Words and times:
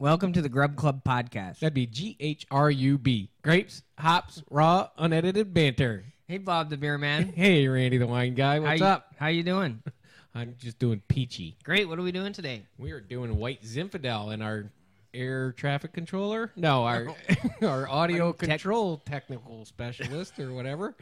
Welcome 0.00 0.32
to 0.32 0.40
the 0.40 0.48
Grub 0.48 0.76
Club 0.76 1.04
podcast. 1.04 1.58
That'd 1.58 1.74
be 1.74 1.84
G 1.84 2.16
H 2.20 2.46
R 2.50 2.70
U 2.70 2.96
B. 2.96 3.28
Grapes, 3.42 3.82
hops, 3.98 4.42
raw, 4.48 4.88
unedited 4.96 5.52
banter. 5.52 6.06
Hey, 6.26 6.38
Bob 6.38 6.70
the 6.70 6.78
beer 6.78 6.96
man. 6.96 7.30
Hey, 7.36 7.68
Randy 7.68 7.98
the 7.98 8.06
wine 8.06 8.34
guy. 8.34 8.54
How 8.54 8.62
What's 8.62 8.80
you, 8.80 8.86
up? 8.86 9.14
How 9.18 9.26
you 9.26 9.42
doing? 9.42 9.82
I'm 10.34 10.54
just 10.58 10.78
doing 10.78 11.02
peachy. 11.06 11.58
Great. 11.64 11.86
What 11.86 11.98
are 11.98 12.02
we 12.02 12.12
doing 12.12 12.32
today? 12.32 12.62
We 12.78 12.92
are 12.92 13.00
doing 13.00 13.36
white 13.36 13.62
Zinfandel 13.62 14.32
in 14.32 14.40
our 14.40 14.70
air 15.12 15.52
traffic 15.52 15.92
controller. 15.92 16.50
No, 16.56 16.84
our 16.84 17.08
oh. 17.60 17.60
our 17.68 17.86
audio 17.86 18.28
Our 18.28 18.32
tech- 18.32 18.48
control 18.48 19.02
technical 19.04 19.66
specialist 19.66 20.38
or 20.40 20.54
whatever. 20.54 20.94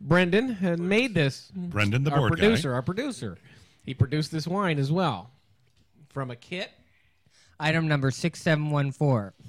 Brendan 0.00 0.48
had 0.48 0.80
made 0.80 1.12
this. 1.12 1.52
Brendan, 1.54 2.04
the 2.04 2.10
our 2.10 2.20
board 2.20 2.32
producer, 2.32 2.70
guy. 2.70 2.76
our 2.76 2.82
producer. 2.82 3.36
He 3.84 3.92
produced 3.92 4.32
this 4.32 4.48
wine 4.48 4.78
as 4.78 4.90
well 4.90 5.30
from 6.08 6.30
a 6.30 6.36
kit. 6.36 6.70
Item 7.58 7.88
number 7.88 8.10
six 8.10 8.40
seven 8.42 8.70
one 8.70 8.92
four. 8.92 9.34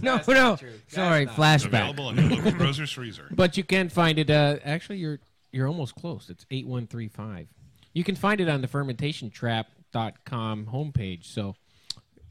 No, 0.00 0.16
That's 0.16 0.28
no. 0.28 0.34
not 0.34 0.58
true. 0.58 0.70
That's 0.70 0.94
Sorry, 0.94 1.24
not- 1.24 1.34
flashback. 1.34 1.66
Available 1.90 2.10
in 2.10 2.16
your 2.18 2.28
local 2.36 2.52
grocer's 2.52 2.92
freezer. 2.92 3.26
But 3.34 3.56
you 3.56 3.64
can 3.64 3.88
find 3.88 4.18
it. 4.18 4.28
Uh, 4.30 4.56
actually, 4.64 4.98
you're 4.98 5.18
you're 5.52 5.66
almost 5.66 5.94
close. 5.94 6.28
It's 6.28 6.44
eight 6.50 6.66
one 6.66 6.86
three 6.86 7.08
five. 7.08 7.46
You 7.94 8.04
can 8.04 8.14
find 8.16 8.40
it 8.40 8.48
on 8.48 8.60
the 8.60 8.68
fermentationtrap.com 8.68 10.66
homepage. 10.66 11.24
So, 11.24 11.56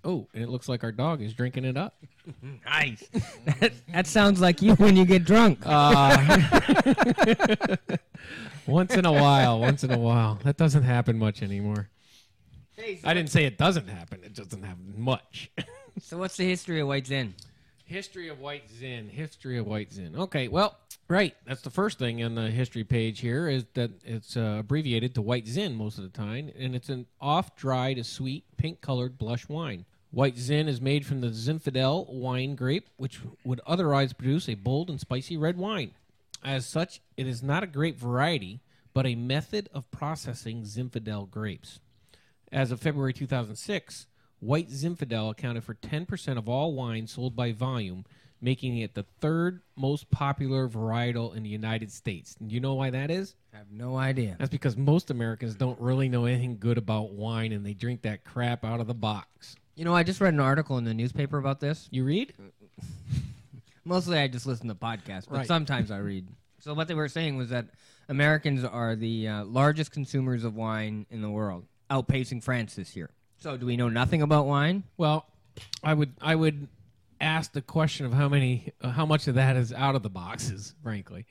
oh, 0.03 0.27
and 0.33 0.43
it 0.43 0.49
looks 0.49 0.69
like 0.69 0.83
our 0.83 0.91
dog 0.91 1.21
is 1.21 1.33
drinking 1.33 1.65
it 1.65 1.77
up. 1.77 1.95
Nice. 2.63 3.09
that, 3.59 3.73
that 3.91 4.05
sounds 4.05 4.39
like 4.39 4.61
you 4.61 4.75
when 4.75 4.95
you 4.95 5.03
get 5.05 5.25
drunk. 5.25 5.59
Uh, 5.65 6.15
once 8.67 8.93
in 8.93 9.05
a 9.05 9.11
while, 9.11 9.59
once 9.59 9.83
in 9.83 9.91
a 9.91 9.97
while. 9.97 10.37
That 10.43 10.57
doesn't 10.57 10.83
happen 10.83 11.17
much 11.17 11.41
anymore. 11.41 11.89
I 13.03 13.13
didn't 13.13 13.29
say 13.29 13.45
it 13.45 13.57
doesn't 13.57 13.87
happen. 13.87 14.21
It 14.23 14.33
doesn't 14.33 14.63
happen 14.63 14.93
much. 14.97 15.51
so, 16.01 16.17
what's 16.17 16.37
the 16.37 16.45
history 16.45 16.79
of 16.79 16.87
White 16.87 17.07
Zin? 17.07 17.33
History 17.85 18.29
of 18.29 18.39
White 18.39 18.69
Zin. 18.69 19.09
History 19.09 19.57
of 19.57 19.65
White 19.65 19.91
Zin. 19.91 20.15
Okay, 20.15 20.47
well, 20.47 20.77
right. 21.07 21.35
That's 21.45 21.61
the 21.61 21.71
first 21.71 21.97
thing 21.97 22.23
on 22.23 22.35
the 22.35 22.49
history 22.49 22.83
page 22.83 23.19
here 23.19 23.49
is 23.49 23.65
that 23.73 23.91
it's 24.05 24.37
uh, 24.37 24.57
abbreviated 24.59 25.15
to 25.15 25.21
White 25.21 25.47
Zin 25.47 25.75
most 25.75 25.97
of 25.97 26.03
the 26.03 26.15
time, 26.15 26.51
and 26.57 26.75
it's 26.75 26.89
an 26.89 27.07
off-dry 27.19 27.95
to 27.95 28.03
sweet, 28.03 28.43
pink-colored 28.57 29.17
blush 29.17 29.49
wine. 29.49 29.85
White 30.11 30.37
Zin 30.37 30.67
is 30.67 30.81
made 30.81 31.05
from 31.05 31.21
the 31.21 31.29
Zinfandel 31.29 32.11
wine 32.11 32.55
grape, 32.55 32.89
which 32.97 33.19
would 33.43 33.61
otherwise 33.65 34.13
produce 34.13 34.49
a 34.49 34.55
bold 34.55 34.89
and 34.89 34.99
spicy 34.99 35.37
red 35.37 35.57
wine. 35.57 35.91
As 36.43 36.65
such, 36.65 37.01
it 37.17 37.27
is 37.27 37.43
not 37.43 37.63
a 37.63 37.67
grape 37.67 37.99
variety, 37.99 38.61
but 38.93 39.05
a 39.05 39.15
method 39.15 39.69
of 39.73 39.89
processing 39.91 40.63
Zinfandel 40.63 41.29
grapes. 41.29 41.79
As 42.51 42.71
of 42.71 42.79
February 42.81 43.13
2006, 43.13 44.07
white 44.39 44.69
Zinfandel 44.69 45.31
accounted 45.31 45.63
for 45.63 45.75
10% 45.75 46.37
of 46.37 46.49
all 46.49 46.73
wine 46.73 47.05
sold 47.07 47.35
by 47.35 47.51
volume, 47.51 48.05
making 48.41 48.77
it 48.79 48.95
the 48.95 49.03
third 49.19 49.61
most 49.75 50.09
popular 50.09 50.67
varietal 50.67 51.35
in 51.35 51.43
the 51.43 51.49
United 51.49 51.91
States. 51.91 52.35
And 52.39 52.51
you 52.51 52.59
know 52.59 52.73
why 52.73 52.89
that 52.89 53.11
is? 53.11 53.35
I 53.53 53.57
have 53.57 53.71
no 53.71 53.97
idea. 53.97 54.35
That's 54.39 54.49
because 54.49 54.77
most 54.77 55.11
Americans 55.11 55.55
don't 55.55 55.79
really 55.79 56.09
know 56.09 56.25
anything 56.25 56.57
good 56.59 56.77
about 56.77 57.11
wine 57.11 57.51
and 57.51 57.65
they 57.65 57.73
drink 57.73 58.01
that 58.03 58.23
crap 58.23 58.63
out 58.65 58.79
of 58.79 58.87
the 58.87 58.93
box. 58.93 59.55
You 59.75 59.85
know, 59.85 59.95
I 59.95 60.03
just 60.03 60.19
read 60.19 60.33
an 60.33 60.39
article 60.39 60.77
in 60.77 60.83
the 60.85 60.93
newspaper 60.93 61.37
about 61.37 61.59
this. 61.59 61.87
You 61.91 62.03
read? 62.03 62.33
Mostly, 63.85 64.17
I 64.19 64.27
just 64.27 64.45
listen 64.45 64.67
to 64.67 64.75
podcasts, 64.75 65.25
but 65.29 65.37
Right. 65.37 65.47
sometimes 65.47 65.89
I 65.91 65.97
read. 65.97 66.27
So 66.59 66.73
what 66.73 66.87
they 66.87 66.93
were 66.93 67.07
saying 67.07 67.37
was 67.37 67.49
that 67.49 67.67
Americans 68.09 68.63
are 68.65 68.95
the 68.95 69.27
uh, 69.27 69.45
largest 69.45 69.91
consumers 69.91 70.43
of 70.43 70.55
wine 70.55 71.05
in 71.09 71.21
the 71.21 71.29
world, 71.29 71.65
outpacing 71.89 72.43
France 72.43 72.75
this 72.75 72.95
year. 72.95 73.09
So 73.37 73.57
do 73.57 73.65
we 73.65 73.77
know 73.77 73.89
nothing 73.89 74.21
about 74.21 74.45
wine? 74.45 74.83
Well, 74.97 75.25
I 75.83 75.93
would 75.93 76.13
I 76.21 76.35
would 76.35 76.67
ask 77.21 77.51
the 77.51 77.61
question 77.61 78.05
of 78.05 78.13
how 78.13 78.29
many 78.29 78.71
uh, 78.81 78.89
how 78.91 79.05
much 79.05 79.27
of 79.27 79.35
that 79.35 79.55
is 79.55 79.73
out 79.73 79.95
of 79.95 80.03
the 80.03 80.09
boxes, 80.09 80.73
frankly. 80.83 81.25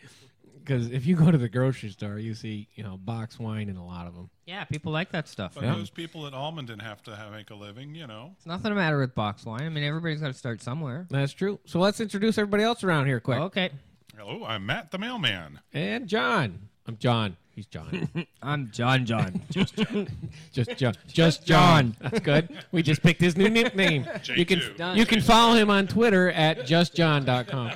Because 0.58 0.90
if 0.90 1.06
you 1.06 1.16
go 1.16 1.30
to 1.30 1.38
the 1.38 1.48
grocery 1.48 1.88
store, 1.90 2.18
you 2.18 2.34
see 2.34 2.68
you 2.74 2.82
know 2.82 2.96
box 2.98 3.38
wine 3.38 3.68
in 3.68 3.76
a 3.76 3.86
lot 3.86 4.06
of 4.06 4.14
them. 4.14 4.28
Yeah, 4.46 4.64
people 4.64 4.92
like 4.92 5.10
that 5.12 5.28
stuff. 5.28 5.54
But 5.54 5.64
Yeah. 5.64 5.74
those 5.74 5.90
people 5.90 6.26
at 6.26 6.32
Almaden 6.34 6.80
have 6.82 7.02
to 7.04 7.16
have, 7.16 7.32
make 7.32 7.50
a 7.50 7.54
living, 7.54 7.94
you 7.94 8.06
know. 8.06 8.32
It's 8.36 8.46
nothing 8.46 8.70
to 8.70 8.74
matter 8.74 8.98
with 8.98 9.14
box 9.14 9.44
wine. 9.46 9.62
I 9.62 9.68
mean, 9.70 9.84
everybody's 9.84 10.20
got 10.20 10.28
to 10.28 10.34
start 10.34 10.60
somewhere. 10.62 11.06
That's 11.10 11.32
true. 11.32 11.58
So 11.66 11.78
let's 11.78 12.00
introduce 12.00 12.36
everybody 12.38 12.62
else 12.64 12.84
around 12.84 13.06
here 13.06 13.20
quick. 13.20 13.38
Okay, 13.38 13.70
Hello, 14.16 14.44
I'm 14.44 14.66
Matt 14.66 14.90
the 14.90 14.98
mailman. 14.98 15.60
And 15.72 16.06
John. 16.08 16.68
I'm 16.88 16.96
John. 16.96 17.36
He's 17.54 17.66
John. 17.66 18.08
I'm 18.42 18.70
John 18.72 19.04
John. 19.04 19.42
just 19.50 19.76
John. 19.76 20.08
Just 20.52 20.76
John. 20.78 20.94
Just 21.06 21.44
John. 21.44 21.94
That's 22.00 22.20
good. 22.20 22.48
We 22.72 22.82
just 22.82 23.02
picked 23.02 23.20
his 23.20 23.36
new 23.36 23.50
nickname. 23.50 24.06
You 24.34 24.46
can 24.46 24.60
J2. 24.60 24.76
Done. 24.76 24.96
you 24.96 25.04
can 25.04 25.20
follow 25.20 25.54
him 25.54 25.68
on 25.68 25.86
Twitter 25.86 26.30
at 26.30 26.60
justjohn.com. 26.60 27.72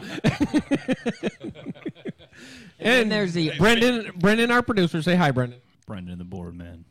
and 2.81 3.13
there's 3.13 3.35
the 3.35 3.53
Brendan 3.59 4.13
Brendan 4.17 4.51
our 4.51 4.63
producer. 4.63 5.03
Say 5.03 5.15
hi, 5.17 5.31
Brendan. 5.31 5.61
Brendan 5.87 6.19
the 6.19 6.25
board 6.25 6.57
man. 6.57 6.85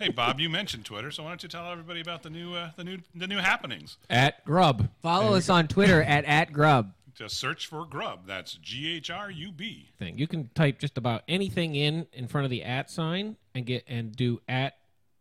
Hey, 0.00 0.08
Bob, 0.08 0.40
you 0.40 0.50
mentioned 0.50 0.84
Twitter, 0.84 1.12
so 1.12 1.22
why 1.22 1.28
don't 1.30 1.42
you 1.44 1.48
tell 1.48 1.70
everybody 1.70 2.00
about 2.00 2.24
the 2.24 2.30
new, 2.30 2.54
uh, 2.54 2.70
the 2.76 2.82
new, 2.82 2.98
the 3.14 3.28
new 3.28 3.38
happenings? 3.38 3.96
At 4.10 4.44
Grub. 4.44 4.88
follow 5.00 5.36
us 5.36 5.48
on 5.48 5.68
Twitter 5.68 6.02
at 6.02 6.24
at 6.24 6.52
Grub. 6.52 6.92
Just 7.14 7.38
search 7.38 7.66
for 7.66 7.86
Grub. 7.86 8.26
That's 8.26 8.54
G 8.54 8.96
H 8.96 9.10
R 9.10 9.30
U 9.30 9.52
B. 9.52 9.90
thing. 9.98 10.18
You 10.18 10.26
can 10.26 10.50
type 10.54 10.78
just 10.78 10.98
about 10.98 11.22
anything 11.28 11.74
in 11.74 12.06
in 12.12 12.26
front 12.26 12.44
of 12.44 12.50
the 12.50 12.62
at 12.62 12.90
sign 12.90 13.36
and 13.54 13.64
get 13.64 13.84
and 13.86 14.14
do 14.14 14.40
at 14.48 14.74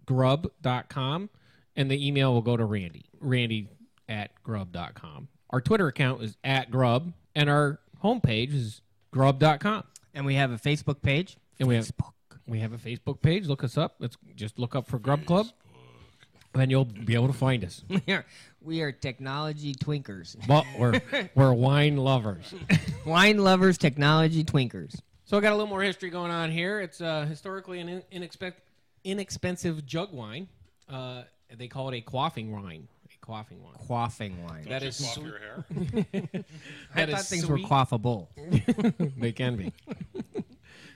grub.com 0.06 1.30
and 1.76 1.90
the 1.90 2.08
email 2.08 2.34
will 2.34 2.42
go 2.42 2.58
to 2.58 2.66
Randy. 2.66 3.06
Randy 3.20 3.70
at 4.08 4.32
grub.com. 4.44 5.28
Our 5.50 5.62
Twitter 5.62 5.88
account 5.88 6.22
is 6.22 6.38
at 6.44 6.72
grub 6.72 7.14
and 7.36 7.50
our 7.50 7.80
homepage 8.04 8.54
is 8.54 8.82
grub.com. 9.12 9.84
And 10.14 10.26
we 10.26 10.36
have 10.36 10.52
a 10.52 10.58
Facebook 10.58 11.02
page. 11.02 11.38
And 11.60 11.68
we 11.68 11.76
have 11.76 11.92
we 12.48 12.60
have 12.60 12.74
a 12.74 12.78
Facebook 12.78 13.22
page. 13.22 13.48
Look 13.48 13.64
us 13.64 13.78
up. 13.78 13.96
Let's 14.00 14.18
just 14.36 14.60
look 14.60 14.76
up 14.76 14.88
for 14.88 15.00
Grub 15.00 15.26
Club. 15.26 15.48
Then 16.54 16.70
you'll 16.70 16.86
be 16.86 17.16
able 17.16 17.28
to 17.28 17.34
find 17.34 17.64
us. 17.66 17.84
We 18.08 18.14
are, 18.14 18.26
we 18.62 18.82
are 18.82 18.92
technology 18.92 19.74
twinkers. 19.74 20.38
But 20.48 20.66
we're 20.78 21.02
we're 21.36 21.54
wine 21.54 21.98
lovers. 21.98 22.54
Wine 23.06 23.38
lovers, 23.40 23.78
technology 23.78 24.44
twinkers. 24.44 24.96
So 25.26 25.38
I 25.38 25.42
got 25.42 25.52
a 25.52 25.56
little 25.56 25.68
more 25.70 25.82
history 25.82 26.10
going 26.10 26.32
on 26.32 26.52
here. 26.52 26.80
It's 26.80 27.02
uh, 27.02 27.26
historically 27.26 27.80
an 27.80 27.90
in- 27.90 28.22
inexpe- 28.22 28.54
inexpensive 29.04 29.86
jug 29.86 30.14
wine. 30.14 30.48
Uh, 30.88 31.24
they 31.58 31.68
call 31.68 31.90
it 31.90 31.98
a 31.98 32.02
quaffing 32.02 32.52
wine. 32.52 32.88
A 33.06 33.26
quaffing 33.26 33.60
wine. 33.60 33.76
Quaffing 33.88 34.44
wine. 34.48 34.66
That 34.70 34.82
Just 34.82 35.00
is 35.02 35.06
off 35.08 35.14
swe- 35.16 35.26
your 35.26 35.40
hair. 35.40 35.66
I 36.96 37.06
that 37.06 37.10
thought 37.10 37.22
things 37.26 37.46
sweet. 37.46 37.64
were 37.64 37.68
quaffable. 37.68 38.28
they 39.18 39.32
can 39.32 39.56
be. 39.58 39.74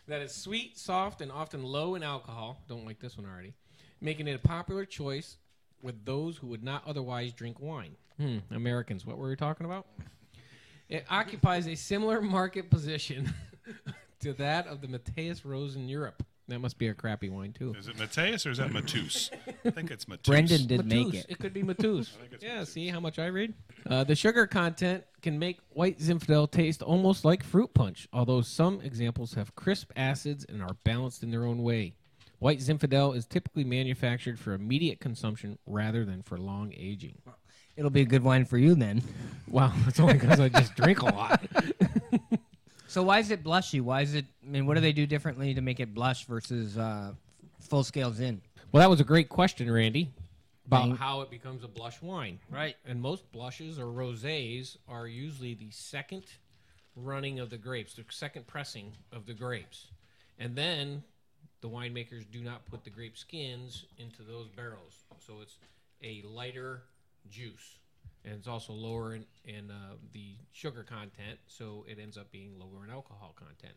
that 0.07 0.21
is 0.21 0.33
sweet, 0.33 0.77
soft, 0.77 1.21
and 1.21 1.31
often 1.31 1.63
low 1.63 1.95
in 1.95 2.03
alcohol. 2.03 2.61
Don't 2.69 2.85
like 2.85 2.99
this 2.99 3.17
one 3.17 3.25
already. 3.25 3.53
Making 3.99 4.27
it 4.27 4.35
a 4.35 4.39
popular 4.47 4.85
choice 4.85 5.37
with 5.81 6.05
those 6.05 6.37
who 6.37 6.47
would 6.47 6.63
not 6.63 6.83
otherwise 6.87 7.33
drink 7.33 7.59
wine. 7.59 7.95
Hmm, 8.17 8.37
Americans, 8.51 9.05
what 9.05 9.17
were 9.17 9.29
we 9.29 9.35
talking 9.35 9.65
about? 9.65 9.87
It 10.89 11.05
occupies 11.09 11.67
a 11.67 11.75
similar 11.75 12.21
market 12.21 12.69
position 12.69 13.33
to 14.21 14.33
that 14.33 14.67
of 14.67 14.81
the 14.81 14.87
Mateus 14.87 15.45
Rose 15.45 15.75
in 15.75 15.87
Europe. 15.89 16.23
That 16.47 16.59
must 16.59 16.77
be 16.77 16.87
a 16.87 16.93
crappy 16.93 17.29
wine 17.29 17.51
too. 17.51 17.75
Is 17.77 17.89
it 17.89 17.99
Mateus 17.99 18.45
or 18.45 18.51
is 18.51 18.57
that 18.59 18.69
Matus? 18.69 19.31
I 19.65 19.69
think 19.69 19.91
it's 19.91 20.05
Matus. 20.05 20.23
Brendan 20.23 20.65
did 20.65 20.85
make 20.85 21.13
it. 21.13 21.25
it. 21.27 21.39
could 21.39 21.53
be 21.53 21.61
Matus. 21.61 22.09
yeah, 22.39 22.59
Matus. 22.61 22.67
see 22.67 22.87
how 22.87 23.01
much 23.01 23.19
I 23.19 23.25
read? 23.25 23.53
Uh, 23.85 24.05
the 24.05 24.15
sugar 24.15 24.47
content 24.47 25.03
can 25.21 25.37
make 25.37 25.59
white 25.71 25.99
Zinfandel 25.99 26.49
taste 26.49 26.81
almost 26.81 27.25
like 27.25 27.43
fruit 27.43 27.73
punch, 27.73 28.07
although 28.13 28.41
some 28.41 28.79
examples 28.79 29.33
have 29.33 29.55
crisp 29.55 29.91
acids 29.97 30.45
and 30.47 30.63
are 30.63 30.75
balanced 30.85 31.21
in 31.21 31.31
their 31.31 31.43
own 31.43 31.63
way. 31.63 31.95
White 32.39 32.59
Zinfandel 32.59 33.15
is 33.15 33.25
typically 33.25 33.63
manufactured 33.63 34.39
for 34.39 34.53
immediate 34.53 34.99
consumption 34.99 35.57
rather 35.65 36.05
than 36.05 36.21
for 36.21 36.37
long 36.37 36.73
aging. 36.75 37.17
It'll 37.75 37.89
be 37.91 38.01
a 38.01 38.05
good 38.05 38.23
wine 38.23 38.45
for 38.45 38.57
you 38.57 38.75
then. 38.75 39.01
Wow, 39.49 39.71
that's 39.85 39.97
only 40.01 40.15
because 40.15 40.41
I 40.41 40.49
just 40.49 40.75
drink 40.75 41.01
a 41.01 41.05
lot. 41.05 41.41
So 42.89 43.03
why 43.03 43.19
is 43.19 43.31
it 43.31 43.43
blushy? 43.43 43.81
Why 43.81 44.01
is 44.01 44.15
it? 44.15 44.25
I 44.45 44.49
mean, 44.49 44.65
what 44.65 44.75
do 44.75 44.81
they 44.81 44.93
do 44.93 45.05
differently 45.05 45.53
to 45.53 45.61
make 45.61 45.79
it 45.81 45.93
blush 45.93 46.25
versus 46.25 46.77
uh, 46.77 47.11
full 47.59 47.83
scale 47.83 48.11
Zin? 48.13 48.41
Well, 48.71 48.81
that 48.81 48.89
was 48.89 49.01
a 49.01 49.03
great 49.03 49.27
question, 49.27 49.69
Randy, 49.69 50.09
about 50.65 50.83
Thank- 50.83 50.97
how 50.97 51.21
it 51.21 51.29
becomes 51.29 51.63
a 51.63 51.67
blush 51.67 52.01
wine. 52.01 52.39
Right. 52.49 52.75
And 52.85 53.01
most 53.01 53.29
blushes 53.33 53.77
or 53.77 53.85
rosés 53.85 54.77
are 54.87 55.05
usually 55.05 55.53
the 55.53 55.69
second 55.69 56.23
running 56.95 57.39
of 57.39 57.49
the 57.49 57.57
grapes, 57.57 57.93
the 57.93 58.05
second 58.09 58.47
pressing 58.47 58.93
of 59.11 59.25
the 59.25 59.33
grapes. 59.33 59.87
And 60.39 60.55
then 60.55 61.03
the 61.61 61.69
winemakers 61.69 62.29
do 62.31 62.41
not 62.41 62.65
put 62.65 62.83
the 62.83 62.89
grape 62.89 63.17
skins 63.17 63.85
into 63.97 64.23
those 64.23 64.47
barrels. 64.49 65.03
So 65.19 65.35
it's 65.41 65.57
a 66.03 66.25
lighter 66.27 66.83
juice. 67.29 67.77
And 68.23 68.35
it's 68.35 68.47
also 68.47 68.73
lower 68.73 69.15
in, 69.15 69.25
in 69.45 69.71
uh, 69.71 69.95
the 70.11 70.35
sugar 70.51 70.83
content, 70.83 71.39
so 71.47 71.85
it 71.87 71.97
ends 71.99 72.17
up 72.17 72.31
being 72.31 72.59
lower 72.59 72.83
in 72.83 72.91
alcohol 72.91 73.33
content. 73.37 73.75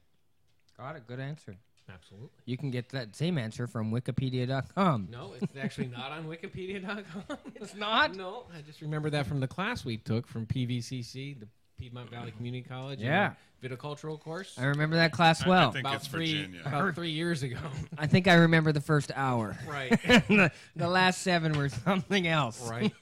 Got 0.77 0.97
it. 0.97 1.07
Good 1.07 1.21
answer. 1.21 1.57
Absolutely. 1.93 2.29
You 2.45 2.57
can 2.57 2.71
get 2.71 2.89
that 2.91 3.17
same 3.17 3.37
answer 3.39 3.67
from 3.67 3.91
Wikipedia.com. 3.91 5.09
No, 5.11 5.35
it's 5.41 5.57
actually 5.61 5.89
not 5.97 6.13
on 6.13 6.25
Wikipedia.com. 6.25 7.39
It's 7.57 7.75
not? 7.75 8.15
No, 8.15 8.45
I 8.57 8.63
just 8.63 8.81
remember 8.81 9.11
that 9.11 9.27
from 9.27 9.41
the 9.41 9.49
class 9.49 9.85
we 9.85 9.97
took 9.97 10.27
from 10.27 10.47
PVCC, 10.47 11.39
the 11.41 11.49
Piedmont 11.81 12.11
Valley 12.11 12.31
Community 12.33 12.67
College. 12.69 13.01
Yeah. 13.01 13.33
Viticultural 13.63 14.21
course. 14.21 14.55
I 14.59 14.67
remember 14.67 14.97
that 14.97 15.13
class 15.13 15.43
I- 15.43 15.47
I 15.47 15.49
well. 15.49 15.73
think- 15.73 15.85
about 15.87 15.97
it's 15.97 16.07
three, 16.07 16.43
Virginia. 16.43 16.61
about 16.65 16.95
three 16.95 17.11
years 17.11 17.43
ago. 17.43 17.59
I 17.99 18.07
think 18.07 18.29
I 18.29 18.35
remember 18.35 18.73
the 18.73 18.81
first 18.81 19.11
hour. 19.15 19.57
right. 19.67 19.91
the, 20.03 20.53
the 20.77 20.89
last 20.89 21.23
seven 21.23 21.53
were 21.53 21.69
something 21.71 22.27
else. 22.27 22.69
Right. 22.69 22.93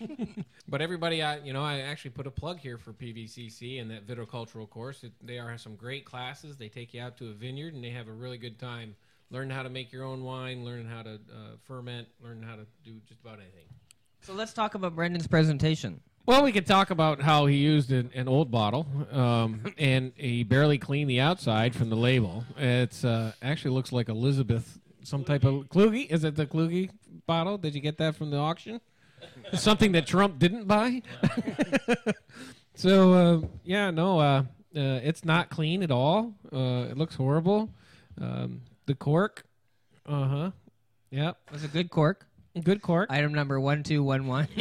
but 0.68 0.80
everybody, 0.80 1.22
I 1.22 1.38
you 1.38 1.52
know, 1.52 1.62
I 1.62 1.80
actually 1.80 2.12
put 2.12 2.26
a 2.26 2.30
plug 2.30 2.58
here 2.60 2.78
for 2.78 2.92
PVCC 2.92 3.80
and 3.80 3.90
that 3.90 4.06
viticultural 4.06 4.68
course. 4.70 5.02
It, 5.04 5.12
they 5.20 5.38
are 5.38 5.50
have 5.50 5.60
some 5.60 5.76
great 5.76 6.04
classes. 6.04 6.56
They 6.56 6.68
take 6.68 6.94
you 6.94 7.02
out 7.02 7.16
to 7.18 7.28
a 7.30 7.32
vineyard 7.32 7.74
and 7.74 7.82
they 7.82 7.90
have 7.90 8.08
a 8.08 8.12
really 8.12 8.38
good 8.38 8.58
time 8.58 8.94
learning 9.30 9.50
how 9.50 9.62
to 9.62 9.70
make 9.70 9.92
your 9.92 10.04
own 10.04 10.22
wine, 10.22 10.64
learning 10.64 10.86
how 10.86 11.02
to 11.02 11.14
uh, 11.14 11.56
ferment, 11.64 12.06
learning 12.22 12.42
how 12.42 12.54
to 12.54 12.66
do 12.84 13.00
just 13.08 13.20
about 13.20 13.38
anything. 13.38 13.66
So 14.20 14.34
let's 14.34 14.52
talk 14.52 14.74
about 14.74 14.94
Brendan's 14.94 15.26
presentation. 15.26 16.00
Well, 16.24 16.44
we 16.44 16.52
could 16.52 16.66
talk 16.66 16.90
about 16.90 17.20
how 17.20 17.46
he 17.46 17.56
used 17.56 17.90
an, 17.90 18.12
an 18.14 18.28
old 18.28 18.50
bottle, 18.50 18.86
um, 19.10 19.74
and 19.78 20.12
he 20.14 20.44
barely 20.44 20.78
cleaned 20.78 21.10
the 21.10 21.20
outside 21.20 21.74
from 21.74 21.90
the 21.90 21.96
label. 21.96 22.44
It's 22.56 23.04
uh, 23.04 23.32
actually 23.42 23.72
looks 23.72 23.90
like 23.90 24.08
Elizabeth, 24.08 24.78
some 25.02 25.24
type 25.24 25.42
of 25.42 25.68
Kluge. 25.68 26.06
Is 26.10 26.22
it 26.22 26.36
the 26.36 26.46
Kluge 26.46 26.90
bottle? 27.26 27.58
Did 27.58 27.74
you 27.74 27.80
get 27.80 27.98
that 27.98 28.14
from 28.14 28.30
the 28.30 28.36
auction? 28.36 28.80
Something 29.52 29.92
that 29.92 30.06
Trump 30.06 30.38
didn't 30.38 30.66
buy. 30.66 31.02
so 32.76 33.12
uh, 33.12 33.46
yeah, 33.64 33.90
no, 33.90 34.20
uh, 34.20 34.42
uh, 34.76 35.00
it's 35.02 35.24
not 35.24 35.50
clean 35.50 35.82
at 35.82 35.90
all. 35.90 36.34
Uh, 36.52 36.86
it 36.88 36.96
looks 36.96 37.16
horrible. 37.16 37.68
Um, 38.20 38.62
the 38.86 38.94
cork, 38.94 39.44
uh 40.06 40.28
huh, 40.28 40.50
yep, 41.10 41.38
It 41.48 41.52
was 41.52 41.64
a 41.64 41.68
good 41.68 41.90
cork. 41.90 42.26
Good 42.60 42.82
cork. 42.82 43.10
Item 43.10 43.32
number 43.32 43.58
one 43.58 43.82
two 43.82 44.02
one 44.02 44.26
one. 44.26 44.48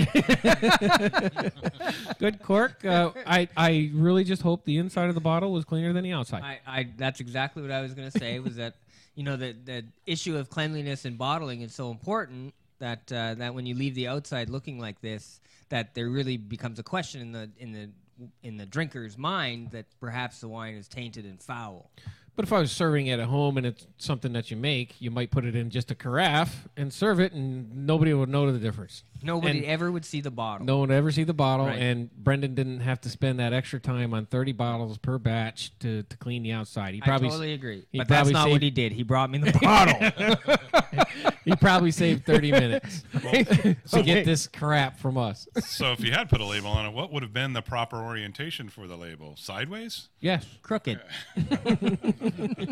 Good 2.19 2.41
cork. 2.41 2.85
Uh, 2.85 3.11
I 3.25 3.47
I 3.57 3.91
really 3.93 4.23
just 4.23 4.41
hope 4.41 4.63
the 4.65 4.77
inside 4.77 5.09
of 5.09 5.15
the 5.15 5.21
bottle 5.21 5.51
was 5.51 5.65
cleaner 5.65 5.91
than 5.93 6.03
the 6.03 6.13
outside. 6.13 6.43
I, 6.43 6.59
I 6.65 6.87
that's 6.97 7.19
exactly 7.19 7.61
what 7.61 7.71
I 7.71 7.81
was 7.81 7.93
going 7.93 8.09
to 8.09 8.17
say. 8.17 8.39
Was 8.39 8.55
that 8.55 8.75
you 9.15 9.23
know 9.23 9.35
the 9.35 9.55
the 9.65 9.85
issue 10.05 10.37
of 10.37 10.49
cleanliness 10.49 11.05
and 11.05 11.17
bottling 11.17 11.61
is 11.61 11.73
so 11.73 11.91
important 11.91 12.53
that 12.79 13.11
uh, 13.11 13.35
that 13.35 13.53
when 13.53 13.65
you 13.65 13.75
leave 13.75 13.95
the 13.95 14.07
outside 14.07 14.49
looking 14.49 14.79
like 14.79 15.01
this, 15.01 15.41
that 15.69 15.93
there 15.93 16.09
really 16.09 16.37
becomes 16.37 16.79
a 16.79 16.83
question 16.83 17.21
in 17.21 17.31
the 17.31 17.49
in 17.57 17.71
the 17.71 17.89
in 18.43 18.57
the 18.57 18.65
drinker's 18.65 19.17
mind 19.17 19.71
that 19.71 19.85
perhaps 19.99 20.41
the 20.41 20.47
wine 20.47 20.75
is 20.75 20.87
tainted 20.87 21.25
and 21.25 21.41
foul. 21.41 21.89
But 22.41 22.47
if 22.47 22.53
I 22.53 22.59
was 22.59 22.71
serving 22.71 23.05
it 23.05 23.19
at 23.19 23.27
home 23.27 23.57
and 23.57 23.67
it's 23.67 23.85
something 23.99 24.33
that 24.33 24.49
you 24.49 24.57
make, 24.57 24.99
you 24.99 25.11
might 25.11 25.29
put 25.29 25.45
it 25.45 25.55
in 25.55 25.69
just 25.69 25.91
a 25.91 25.95
carafe 25.95 26.67
and 26.75 26.91
serve 26.91 27.19
it, 27.19 27.33
and 27.33 27.85
nobody 27.85 28.15
would 28.15 28.29
know 28.29 28.51
the 28.51 28.57
difference. 28.57 29.03
Nobody 29.21 29.59
And- 29.59 29.67
ever 29.67 29.91
would 29.91 30.03
see 30.03 30.21
the 30.21 30.31
bottle. 30.31 30.65
No 30.65 30.79
one 30.79 30.89
would 30.89 30.95
ever 30.95 31.11
see 31.11 31.23
the 31.23 31.35
bottle, 31.35 31.67
Right. 31.67 31.77
and 31.77 32.09
Brendan 32.15 32.55
didn't 32.55 32.79
have 32.79 32.99
to 33.01 33.09
spend 33.09 33.39
that 33.39 33.53
extra 33.53 33.79
time 33.79 34.15
on 34.15 34.25
thirty 34.25 34.51
bottles 34.53 34.97
per 34.97 35.19
batch 35.19 35.77
to, 35.81 36.01
to 36.01 36.17
clean 36.17 36.41
the 36.41 36.51
outside. 36.53 36.95
He 36.95 37.01
I 37.03 37.05
probably 37.05 37.27
totally 37.29 37.53
agree. 37.53 37.83
he 37.91 37.99
But 37.99 38.07
that's 38.07 38.31
probably 38.31 38.33
not 38.33 38.49
what 38.49 38.63
he 38.63 38.71
did. 38.71 38.91
He 38.93 39.03
brought 39.03 39.29
me 39.29 39.37
the 39.37 39.51
bottle. 39.61 41.05
he 41.45 41.55
probably 41.57 41.91
saved 41.91 42.25
thirty 42.25 42.51
minutes 42.63 43.03
to 43.21 43.75
Okay. 43.93 44.03
get 44.03 44.25
this 44.25 44.47
crap 44.47 44.97
from 44.97 45.19
us. 45.19 45.47
So 45.59 45.91
if 45.91 45.99
you 46.03 46.11
had 46.13 46.27
put 46.27 46.41
a 46.41 46.45
label 46.45 46.69
on 46.71 46.87
it, 46.87 46.91
what 46.93 47.13
would 47.13 47.21
have 47.21 47.33
been 47.33 47.53
the 47.53 47.61
proper 47.61 47.97
orientation 47.97 48.69
for 48.69 48.87
the 48.87 48.97
label? 48.97 49.35
Sideways? 49.37 50.09
Yes, 50.19 50.47
Crooked. 50.63 50.99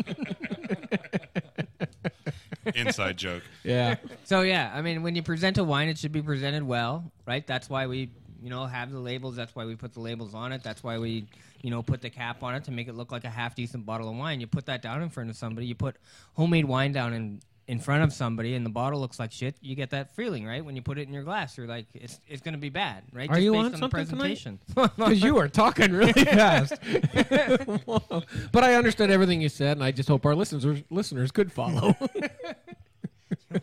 Inside 2.74 3.16
joke. 3.16 3.42
yeah. 3.64 3.96
So 4.24 4.42
yeah, 4.42 4.70
I 4.74 4.82
mean, 4.82 5.02
when 5.02 5.14
you 5.14 5.22
present 5.22 5.58
a 5.58 5.64
wine, 5.64 5.88
it 5.88 5.98
should 5.98 6.12
be 6.12 6.22
presented 6.22 6.62
well, 6.62 7.10
right? 7.26 7.46
That's 7.46 7.70
why 7.70 7.86
we, 7.86 8.10
you 8.42 8.50
know, 8.50 8.66
have 8.66 8.92
the 8.92 8.98
labels. 8.98 9.36
That's 9.36 9.54
why 9.54 9.64
we 9.64 9.76
put 9.76 9.94
the 9.94 10.00
labels 10.00 10.34
on 10.34 10.52
it. 10.52 10.62
That's 10.62 10.82
why 10.82 10.98
we, 10.98 11.26
you 11.62 11.70
know, 11.70 11.82
put 11.82 12.00
the 12.00 12.10
cap 12.10 12.42
on 12.42 12.54
it 12.54 12.64
to 12.64 12.70
make 12.70 12.88
it 12.88 12.94
look 12.94 13.12
like 13.12 13.24
a 13.24 13.30
half 13.30 13.54
decent 13.54 13.86
bottle 13.86 14.08
of 14.08 14.16
wine. 14.16 14.40
You 14.40 14.46
put 14.46 14.66
that 14.66 14.82
down 14.82 15.02
in 15.02 15.08
front 15.08 15.30
of 15.30 15.36
somebody. 15.36 15.66
You 15.66 15.74
put 15.74 15.96
homemade 16.34 16.66
wine 16.66 16.92
down 16.92 17.14
in 17.14 17.40
in 17.70 17.78
front 17.78 18.02
of 18.02 18.12
somebody, 18.12 18.54
and 18.54 18.66
the 18.66 18.70
bottle 18.70 19.00
looks 19.00 19.18
like 19.18 19.30
shit. 19.32 19.54
You 19.60 19.74
get 19.76 19.90
that 19.90 20.14
feeling, 20.16 20.44
right? 20.46 20.64
When 20.64 20.74
you 20.76 20.82
put 20.82 20.98
it 20.98 21.06
in 21.06 21.14
your 21.14 21.22
glass, 21.22 21.56
you're 21.56 21.66
like, 21.66 21.86
it's 21.94 22.18
it's 22.28 22.42
going 22.42 22.54
to 22.54 22.58
be 22.60 22.68
bad, 22.68 23.04
right? 23.12 23.30
Are 23.30 23.34
Just 23.34 23.44
you 23.44 23.52
based 23.52 23.64
on 23.66 23.72
the 23.72 23.78
something 23.78 24.06
tonight? 24.06 24.18
presentation. 24.42 24.58
Because 24.96 25.22
you 25.22 25.34
were 25.34 25.48
talking 25.48 25.92
really 25.92 26.12
fast. 26.24 26.74
But 28.52 28.64
I 28.64 28.74
understood 28.74 29.10
everything 29.10 29.40
you 29.40 29.48
said, 29.48 29.76
and 29.76 29.84
I 29.84 29.92
just 29.92 30.08
hope 30.08 30.26
our 30.26 30.34
listeners 30.34 30.82
listeners 30.90 31.30
could 31.30 31.52
follow. 31.52 31.94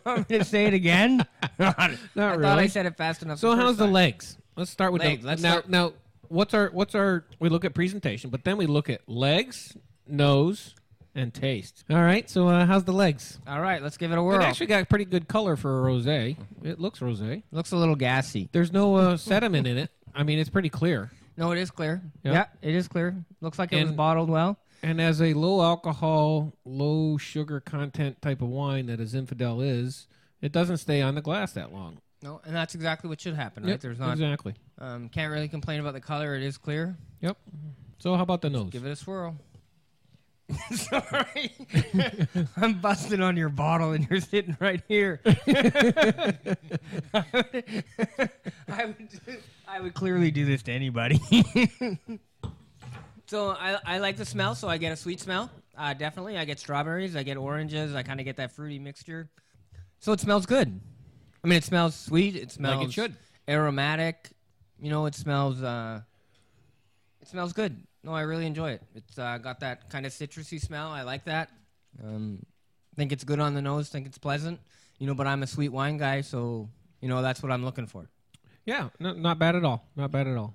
Want 0.04 0.28
me 0.30 0.38
to 0.38 0.44
say 0.44 0.66
it 0.66 0.74
again? 0.74 1.24
Not 1.58 1.78
I 1.78 1.96
thought 2.14 2.44
I 2.58 2.66
said 2.66 2.86
it 2.86 2.96
fast 2.96 3.22
enough. 3.22 3.38
so 3.38 3.50
the 3.50 3.56
how's 3.56 3.66
first 3.70 3.78
the 3.78 3.86
legs? 3.86 4.38
Let's 4.56 4.70
start 4.70 4.92
with 4.92 5.02
Legs, 5.02 5.22
the 5.22 5.28
let's 5.28 5.42
now. 5.42 5.50
start- 5.52 5.68
Now, 5.70 5.92
what's 6.28 6.52
our 6.54 6.68
what's 6.72 6.94
our? 6.94 7.24
We 7.38 7.48
look 7.48 7.64
at 7.64 7.74
presentation, 7.74 8.30
but 8.30 8.44
then 8.44 8.56
we 8.56 8.66
look 8.66 8.90
at 8.90 9.00
legs, 9.08 9.76
nose, 10.06 10.74
and 11.18 11.34
taste. 11.34 11.84
All 11.90 11.96
right. 12.02 12.28
So 12.30 12.48
uh, 12.48 12.64
how's 12.66 12.84
the 12.84 12.92
legs? 12.92 13.38
All 13.46 13.60
right, 13.60 13.82
let's 13.82 13.96
give 13.96 14.12
it 14.12 14.18
a 14.18 14.22
whirl. 14.22 14.40
It 14.40 14.44
actually 14.44 14.66
got 14.66 14.88
pretty 14.88 15.04
good 15.04 15.28
color 15.28 15.56
for 15.56 15.86
a 15.86 15.90
rosé. 15.90 16.36
It 16.62 16.78
looks 16.80 17.00
rosé. 17.00 17.42
Looks 17.50 17.72
a 17.72 17.76
little 17.76 17.96
gassy. 17.96 18.48
There's 18.52 18.72
no 18.72 18.94
uh, 18.96 19.16
sediment 19.16 19.66
in 19.66 19.76
it. 19.78 19.90
I 20.14 20.22
mean, 20.22 20.38
it's 20.38 20.50
pretty 20.50 20.68
clear. 20.70 21.10
No, 21.36 21.52
it 21.52 21.58
is 21.58 21.70
clear. 21.70 22.02
Yeah. 22.22 22.32
Yeah, 22.32 22.44
it 22.62 22.74
is 22.74 22.88
clear. 22.88 23.16
Looks 23.40 23.58
like 23.58 23.72
it 23.72 23.80
was 23.80 23.88
And- 23.90 23.96
bottled 23.96 24.30
well. 24.30 24.58
And 24.82 25.00
as 25.00 25.20
a 25.20 25.34
low 25.34 25.60
alcohol, 25.60 26.52
low 26.64 27.18
sugar 27.18 27.58
content 27.58 28.22
type 28.22 28.40
of 28.42 28.48
wine 28.48 28.86
that 28.86 29.00
a 29.00 29.04
Zinfandel 29.04 29.60
is, 29.68 30.06
it 30.40 30.52
doesn't 30.52 30.76
stay 30.76 31.02
on 31.02 31.16
the 31.16 31.20
glass 31.20 31.52
that 31.54 31.72
long. 31.72 31.98
No, 32.22 32.40
and 32.44 32.54
that's 32.54 32.76
exactly 32.76 33.08
what 33.08 33.20
should 33.20 33.34
happen, 33.34 33.64
right? 33.64 33.70
Yep, 33.70 33.80
There's 33.80 33.98
not. 33.98 34.12
exactly. 34.12 34.54
Um, 34.78 35.08
can't 35.08 35.32
really 35.32 35.48
complain 35.48 35.80
about 35.80 35.94
the 35.94 36.00
color. 36.00 36.36
It 36.36 36.44
is 36.44 36.58
clear. 36.58 36.96
Yep. 37.22 37.36
So 37.98 38.14
how 38.14 38.22
about 38.22 38.40
the 38.40 38.50
nose? 38.50 38.70
Give 38.70 38.84
it 38.86 38.90
a 38.90 38.96
swirl. 38.96 39.36
Sorry, 40.72 41.52
I'm 42.56 42.80
busting 42.80 43.20
on 43.20 43.36
your 43.36 43.50
bottle, 43.50 43.92
and 43.92 44.08
you're 44.08 44.20
sitting 44.20 44.56
right 44.60 44.82
here. 44.88 45.20
I 45.26 45.34
would, 47.34 47.64
I 48.68 48.84
would, 48.86 49.18
I 49.68 49.80
would 49.80 49.94
clearly 49.94 50.30
do 50.30 50.46
this 50.46 50.62
to 50.64 50.72
anybody. 50.72 51.20
so 53.26 53.50
I, 53.50 53.78
I 53.84 53.98
like 53.98 54.16
the 54.16 54.24
smell, 54.24 54.54
so 54.54 54.68
I 54.68 54.78
get 54.78 54.92
a 54.92 54.96
sweet 54.96 55.20
smell. 55.20 55.50
Uh, 55.76 55.92
definitely, 55.92 56.38
I 56.38 56.44
get 56.44 56.58
strawberries, 56.58 57.14
I 57.14 57.22
get 57.22 57.36
oranges, 57.36 57.94
I 57.94 58.02
kind 58.02 58.18
of 58.18 58.24
get 58.24 58.36
that 58.36 58.52
fruity 58.52 58.78
mixture. 58.78 59.28
So 60.00 60.12
it 60.12 60.20
smells 60.20 60.46
good. 60.46 60.80
I 61.44 61.46
mean, 61.46 61.58
it 61.58 61.64
smells 61.64 61.94
sweet. 61.94 62.36
It 62.36 62.50
smells 62.50 62.78
like 62.78 62.88
it 62.88 62.92
should. 62.92 63.16
aromatic. 63.46 64.30
You 64.80 64.90
know, 64.90 65.06
it 65.06 65.14
smells. 65.14 65.62
Uh, 65.62 66.00
it 67.20 67.28
smells 67.28 67.52
good. 67.52 67.76
No, 68.08 68.14
I 68.14 68.22
really 68.22 68.46
enjoy 68.46 68.70
it. 68.70 68.82
It's 68.94 69.18
uh, 69.18 69.36
got 69.36 69.60
that 69.60 69.90
kind 69.90 70.06
of 70.06 70.12
citrusy 70.12 70.58
smell. 70.58 70.88
I 70.88 71.02
like 71.02 71.26
that. 71.26 71.50
Um, 72.02 72.38
think 72.96 73.12
it's 73.12 73.22
good 73.22 73.38
on 73.38 73.52
the 73.52 73.60
nose. 73.60 73.90
Think 73.90 74.06
it's 74.06 74.16
pleasant. 74.16 74.60
You 74.98 75.06
know, 75.06 75.12
but 75.14 75.26
I'm 75.26 75.42
a 75.42 75.46
sweet 75.46 75.68
wine 75.68 75.98
guy, 75.98 76.22
so 76.22 76.70
you 77.02 77.08
know 77.10 77.20
that's 77.20 77.42
what 77.42 77.52
I'm 77.52 77.66
looking 77.66 77.86
for. 77.86 78.08
Yeah, 78.64 78.88
no, 78.98 79.12
not 79.12 79.38
bad 79.38 79.56
at 79.56 79.64
all. 79.64 79.86
Not 79.94 80.10
bad 80.10 80.26
at 80.26 80.38
all. 80.38 80.54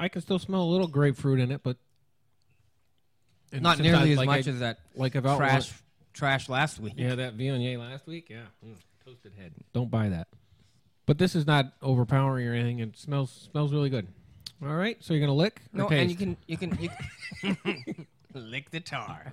I 0.00 0.08
can 0.08 0.22
still 0.22 0.40
smell 0.40 0.60
a 0.62 0.66
little 0.66 0.88
grapefruit 0.88 1.38
in 1.38 1.52
it, 1.52 1.62
but 1.62 1.76
Not 3.52 3.78
nearly 3.78 4.10
as 4.12 4.18
like 4.18 4.26
much 4.26 4.48
I- 4.48 4.50
as 4.50 4.58
that 4.58 4.78
like 4.96 5.14
I've 5.14 5.24
outlined- 5.24 5.62
trash 5.62 5.82
trash 6.14 6.48
last 6.48 6.80
week. 6.80 6.94
Yeah, 6.96 7.14
that 7.14 7.36
Viognier 7.38 7.78
last 7.78 8.08
week. 8.08 8.28
Yeah, 8.28 8.46
Mm, 8.64 8.74
toasted 9.04 9.34
head. 9.38 9.52
Don't 9.72 9.90
buy 9.90 10.08
that. 10.08 10.26
But 11.06 11.18
this 11.18 11.36
is 11.36 11.46
not 11.46 11.74
overpowering 11.80 12.48
or 12.48 12.54
anything. 12.54 12.80
It 12.80 12.96
smells 12.98 13.48
smells 13.52 13.72
really 13.72 13.88
good. 13.90 14.08
All 14.62 14.74
right, 14.74 14.96
so 15.00 15.12
you're 15.14 15.20
gonna 15.20 15.34
lick. 15.34 15.60
or 15.74 15.78
No, 15.78 15.88
and 15.88 16.10
you 16.10 16.16
taste? 16.16 16.18
can 16.18 16.36
you 16.46 16.56
can, 16.56 16.78
you 17.42 17.56
can 17.64 18.06
lick 18.34 18.70
the 18.70 18.80
tar. 18.80 19.32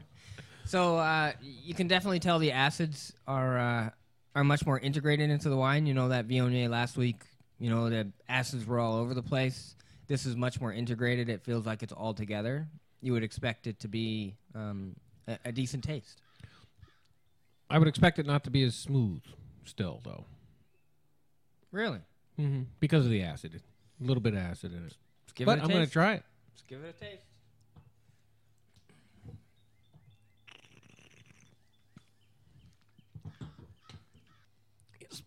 So 0.65 0.97
uh, 0.97 1.33
you 1.41 1.73
can 1.73 1.87
definitely 1.87 2.19
tell 2.19 2.39
the 2.39 2.51
acids 2.51 3.13
are 3.27 3.57
uh, 3.57 3.89
are 4.35 4.43
much 4.43 4.65
more 4.65 4.79
integrated 4.79 5.29
into 5.29 5.49
the 5.49 5.57
wine. 5.57 5.85
You 5.85 5.93
know 5.93 6.09
that 6.09 6.27
Viognier 6.27 6.69
last 6.69 6.97
week. 6.97 7.21
You 7.59 7.69
know 7.69 7.89
the 7.89 8.11
acids 8.27 8.65
were 8.65 8.79
all 8.79 8.95
over 8.97 9.13
the 9.13 9.23
place. 9.23 9.75
This 10.07 10.25
is 10.25 10.35
much 10.35 10.59
more 10.59 10.73
integrated. 10.73 11.29
It 11.29 11.43
feels 11.43 11.65
like 11.65 11.81
it's 11.83 11.93
all 11.93 12.13
together. 12.13 12.67
You 13.01 13.13
would 13.13 13.23
expect 13.23 13.67
it 13.67 13.79
to 13.79 13.87
be 13.87 14.35
um, 14.53 14.95
a, 15.27 15.37
a 15.45 15.51
decent 15.51 15.83
taste. 15.83 16.21
I 17.69 17.79
would 17.79 17.87
expect 17.87 18.19
it 18.19 18.25
not 18.25 18.43
to 18.43 18.49
be 18.49 18.63
as 18.63 18.75
smooth 18.75 19.21
still, 19.65 20.01
though, 20.03 20.25
Really, 21.71 21.99
mm-hmm. 22.39 22.63
because 22.79 23.05
of 23.05 23.11
the 23.11 23.23
acid. 23.23 23.61
A 24.01 24.05
little 24.05 24.21
bit 24.21 24.33
of 24.33 24.39
acid 24.39 24.73
in 24.73 24.85
it. 24.85 24.95
Let's 25.33 25.39
give 25.39 25.45
but 25.47 25.57
it 25.57 25.61
a 25.61 25.63
I'm 25.63 25.69
gonna 25.71 25.87
try 25.87 26.13
it. 26.13 26.23
Let's 26.51 26.61
give 26.67 26.83
it 26.83 26.95
a 26.95 27.05
taste. 27.05 27.23
It's 35.01 35.23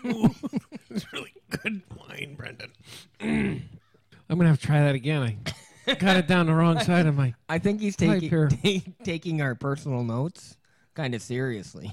smooth. 0.00 0.34
it's 0.90 1.12
really 1.12 1.32
good 1.50 1.82
wine, 1.96 2.34
Brendan. 2.36 2.72
I'm 3.20 4.38
gonna 4.38 4.48
have 4.48 4.60
to 4.60 4.66
try 4.66 4.80
that 4.80 4.96
again. 4.96 5.38
I 5.86 5.94
got 5.94 6.16
it 6.16 6.26
down 6.26 6.46
the 6.46 6.54
wrong 6.54 6.80
side 6.84 7.06
of 7.06 7.14
my. 7.14 7.34
I 7.48 7.60
think 7.60 7.80
he's 7.80 7.94
taking 7.94 8.28
here. 8.28 8.48
ta- 8.64 8.90
taking 9.04 9.40
our 9.40 9.54
personal 9.54 10.02
notes 10.02 10.56
kind 10.94 11.14
of 11.14 11.22
seriously. 11.22 11.92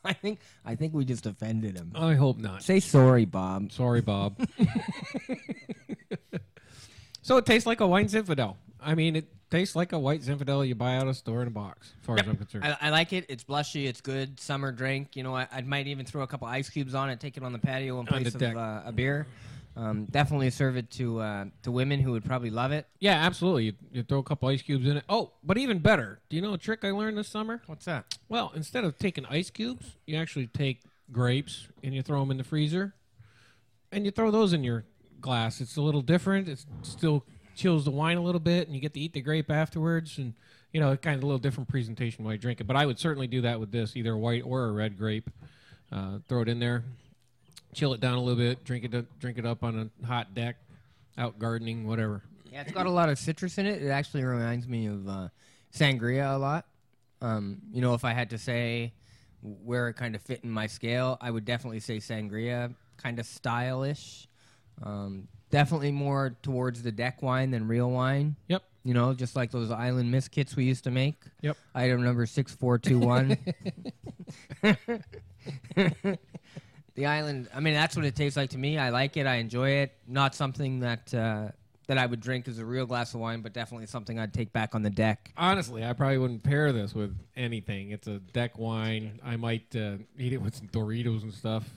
I 0.04 0.12
think 0.12 0.40
I 0.64 0.74
think 0.74 0.94
we 0.94 1.04
just 1.04 1.26
offended 1.26 1.76
him. 1.76 1.92
I 1.94 2.14
hope 2.14 2.38
not. 2.38 2.62
Say 2.62 2.80
sorry, 2.80 3.24
Bob. 3.24 3.72
Sorry, 3.72 4.00
Bob. 4.00 4.38
so 7.22 7.36
it 7.36 7.46
tastes 7.46 7.66
like 7.66 7.80
a 7.80 7.86
white 7.86 8.06
Zinfandel. 8.06 8.56
I 8.80 8.94
mean, 8.94 9.16
it 9.16 9.28
tastes 9.50 9.74
like 9.74 9.92
a 9.92 9.98
white 9.98 10.22
Zinfandel 10.22 10.66
you 10.66 10.74
buy 10.74 10.96
out 10.96 11.02
of 11.02 11.08
a 11.08 11.14
store 11.14 11.42
in 11.42 11.48
a 11.48 11.50
box, 11.50 11.92
as 12.00 12.06
far 12.06 12.18
as 12.18 12.26
I'm 12.28 12.36
concerned. 12.36 12.64
I, 12.64 12.76
I 12.80 12.90
like 12.90 13.12
it. 13.12 13.26
It's 13.28 13.44
blushy. 13.44 13.86
It's 13.86 14.00
good. 14.00 14.38
Summer 14.40 14.72
drink. 14.72 15.16
You 15.16 15.22
know, 15.24 15.34
I, 15.34 15.46
I 15.50 15.60
might 15.62 15.86
even 15.86 16.06
throw 16.06 16.22
a 16.22 16.26
couple 16.26 16.46
ice 16.46 16.68
cubes 16.70 16.94
on 16.94 17.10
it, 17.10 17.20
take 17.20 17.36
it 17.36 17.42
on 17.42 17.52
the 17.52 17.58
patio 17.58 17.94
in 17.94 18.00
On 18.00 18.06
place 18.06 18.34
of 18.34 18.38
deck. 18.40 18.56
uh, 18.56 18.82
a 18.84 18.92
beer. 18.92 19.26
Um, 19.78 20.06
definitely 20.06 20.50
serve 20.50 20.76
it 20.76 20.90
to 20.92 21.20
uh, 21.20 21.44
to 21.62 21.70
women 21.70 22.00
who 22.00 22.10
would 22.10 22.24
probably 22.24 22.50
love 22.50 22.72
it. 22.72 22.86
yeah, 22.98 23.14
absolutely. 23.14 23.66
You, 23.66 23.72
you 23.92 24.02
throw 24.02 24.18
a 24.18 24.22
couple 24.24 24.48
ice 24.48 24.60
cubes 24.60 24.88
in 24.88 24.96
it. 24.96 25.04
Oh, 25.08 25.30
but 25.44 25.56
even 25.56 25.78
better. 25.78 26.18
Do 26.28 26.34
you 26.34 26.42
know 26.42 26.52
a 26.54 26.58
trick 26.58 26.80
I 26.82 26.90
learned 26.90 27.16
this 27.16 27.28
summer? 27.28 27.62
What's 27.66 27.84
that? 27.84 28.18
Well, 28.28 28.50
instead 28.56 28.82
of 28.82 28.98
taking 28.98 29.24
ice 29.26 29.50
cubes, 29.50 29.96
you 30.04 30.16
actually 30.16 30.48
take 30.48 30.80
grapes 31.12 31.68
and 31.84 31.94
you 31.94 32.02
throw 32.02 32.18
them 32.20 32.32
in 32.32 32.38
the 32.38 32.44
freezer, 32.44 32.94
and 33.92 34.04
you 34.04 34.10
throw 34.10 34.32
those 34.32 34.52
in 34.52 34.64
your 34.64 34.84
glass. 35.20 35.60
It's 35.60 35.76
a 35.76 35.82
little 35.82 36.02
different. 36.02 36.48
It 36.48 36.64
still 36.82 37.24
chills 37.54 37.84
the 37.84 37.92
wine 37.92 38.16
a 38.16 38.22
little 38.22 38.40
bit, 38.40 38.66
and 38.66 38.74
you 38.74 38.82
get 38.82 38.94
to 38.94 39.00
eat 39.00 39.12
the 39.12 39.20
grape 39.20 39.48
afterwards. 39.48 40.18
And 40.18 40.34
you 40.72 40.80
know, 40.80 40.96
kind 40.96 41.16
of 41.16 41.22
a 41.22 41.26
little 41.26 41.38
different 41.38 41.68
presentation 41.68 42.24
while 42.24 42.34
you 42.34 42.38
drink 42.38 42.60
it. 42.60 42.66
But 42.66 42.76
I 42.76 42.84
would 42.84 42.98
certainly 42.98 43.28
do 43.28 43.42
that 43.42 43.60
with 43.60 43.70
this, 43.70 43.96
either 43.96 44.12
a 44.12 44.18
white 44.18 44.42
or 44.44 44.64
a 44.64 44.72
red 44.72 44.98
grape. 44.98 45.30
Uh, 45.90 46.18
throw 46.28 46.42
it 46.42 46.48
in 46.48 46.58
there, 46.58 46.84
chill 47.78 47.94
it 47.94 48.00
down 48.00 48.14
a 48.14 48.20
little 48.20 48.36
bit, 48.36 48.64
drink 48.64 48.84
it, 48.84 49.20
drink 49.20 49.38
it 49.38 49.46
up 49.46 49.62
on 49.62 49.90
a 50.02 50.06
hot 50.06 50.34
deck, 50.34 50.56
out 51.16 51.38
gardening, 51.38 51.86
whatever. 51.86 52.22
Yeah, 52.50 52.62
it's 52.62 52.72
got 52.72 52.86
a 52.86 52.90
lot 52.90 53.08
of 53.08 53.18
citrus 53.18 53.56
in 53.56 53.66
it. 53.66 53.80
It 53.80 53.88
actually 53.88 54.24
reminds 54.24 54.66
me 54.66 54.86
of 54.86 55.08
uh, 55.08 55.28
sangria 55.72 56.34
a 56.34 56.38
lot. 56.38 56.66
Um, 57.20 57.58
you 57.72 57.80
know, 57.80 57.94
if 57.94 58.04
I 58.04 58.14
had 58.14 58.30
to 58.30 58.38
say 58.38 58.94
where 59.42 59.88
it 59.88 59.94
kind 59.94 60.16
of 60.16 60.22
fit 60.22 60.40
in 60.42 60.50
my 60.50 60.66
scale, 60.66 61.18
I 61.20 61.30
would 61.30 61.44
definitely 61.44 61.78
say 61.78 61.98
sangria, 61.98 62.74
kind 62.96 63.20
of 63.20 63.26
stylish. 63.26 64.26
Um, 64.82 65.28
definitely 65.50 65.92
more 65.92 66.36
towards 66.42 66.82
the 66.82 66.90
deck 66.90 67.22
wine 67.22 67.52
than 67.52 67.68
real 67.68 67.90
wine. 67.90 68.34
Yep. 68.48 68.64
You 68.84 68.94
know, 68.94 69.14
just 69.14 69.36
like 69.36 69.52
those 69.52 69.70
island 69.70 70.10
mist 70.10 70.32
kits 70.32 70.56
we 70.56 70.64
used 70.64 70.82
to 70.84 70.90
make. 70.90 71.14
Yep. 71.42 71.56
Item 71.76 72.02
number 72.02 72.26
six 72.26 72.52
four 72.54 72.78
two 72.78 72.98
one. 72.98 73.36
The 76.98 77.06
island. 77.06 77.48
I 77.54 77.60
mean, 77.60 77.74
that's 77.74 77.94
what 77.94 78.04
it 78.04 78.16
tastes 78.16 78.36
like 78.36 78.50
to 78.50 78.58
me. 78.58 78.76
I 78.76 78.90
like 78.90 79.16
it. 79.16 79.24
I 79.24 79.36
enjoy 79.36 79.70
it. 79.70 79.92
Not 80.08 80.34
something 80.34 80.80
that 80.80 81.14
uh, 81.14 81.50
that 81.86 81.96
I 81.96 82.04
would 82.04 82.18
drink 82.18 82.48
as 82.48 82.58
a 82.58 82.64
real 82.64 82.86
glass 82.86 83.14
of 83.14 83.20
wine, 83.20 83.40
but 83.40 83.52
definitely 83.52 83.86
something 83.86 84.18
I'd 84.18 84.34
take 84.34 84.52
back 84.52 84.74
on 84.74 84.82
the 84.82 84.90
deck. 84.90 85.32
Honestly, 85.36 85.84
I 85.84 85.92
probably 85.92 86.18
wouldn't 86.18 86.42
pair 86.42 86.72
this 86.72 86.96
with 86.96 87.16
anything. 87.36 87.92
It's 87.92 88.08
a 88.08 88.18
deck 88.18 88.58
wine. 88.58 89.20
I 89.24 89.36
might 89.36 89.76
uh, 89.76 89.98
eat 90.18 90.32
it 90.32 90.42
with 90.42 90.56
some 90.56 90.66
Doritos 90.66 91.22
and 91.22 91.32
stuff, 91.32 91.70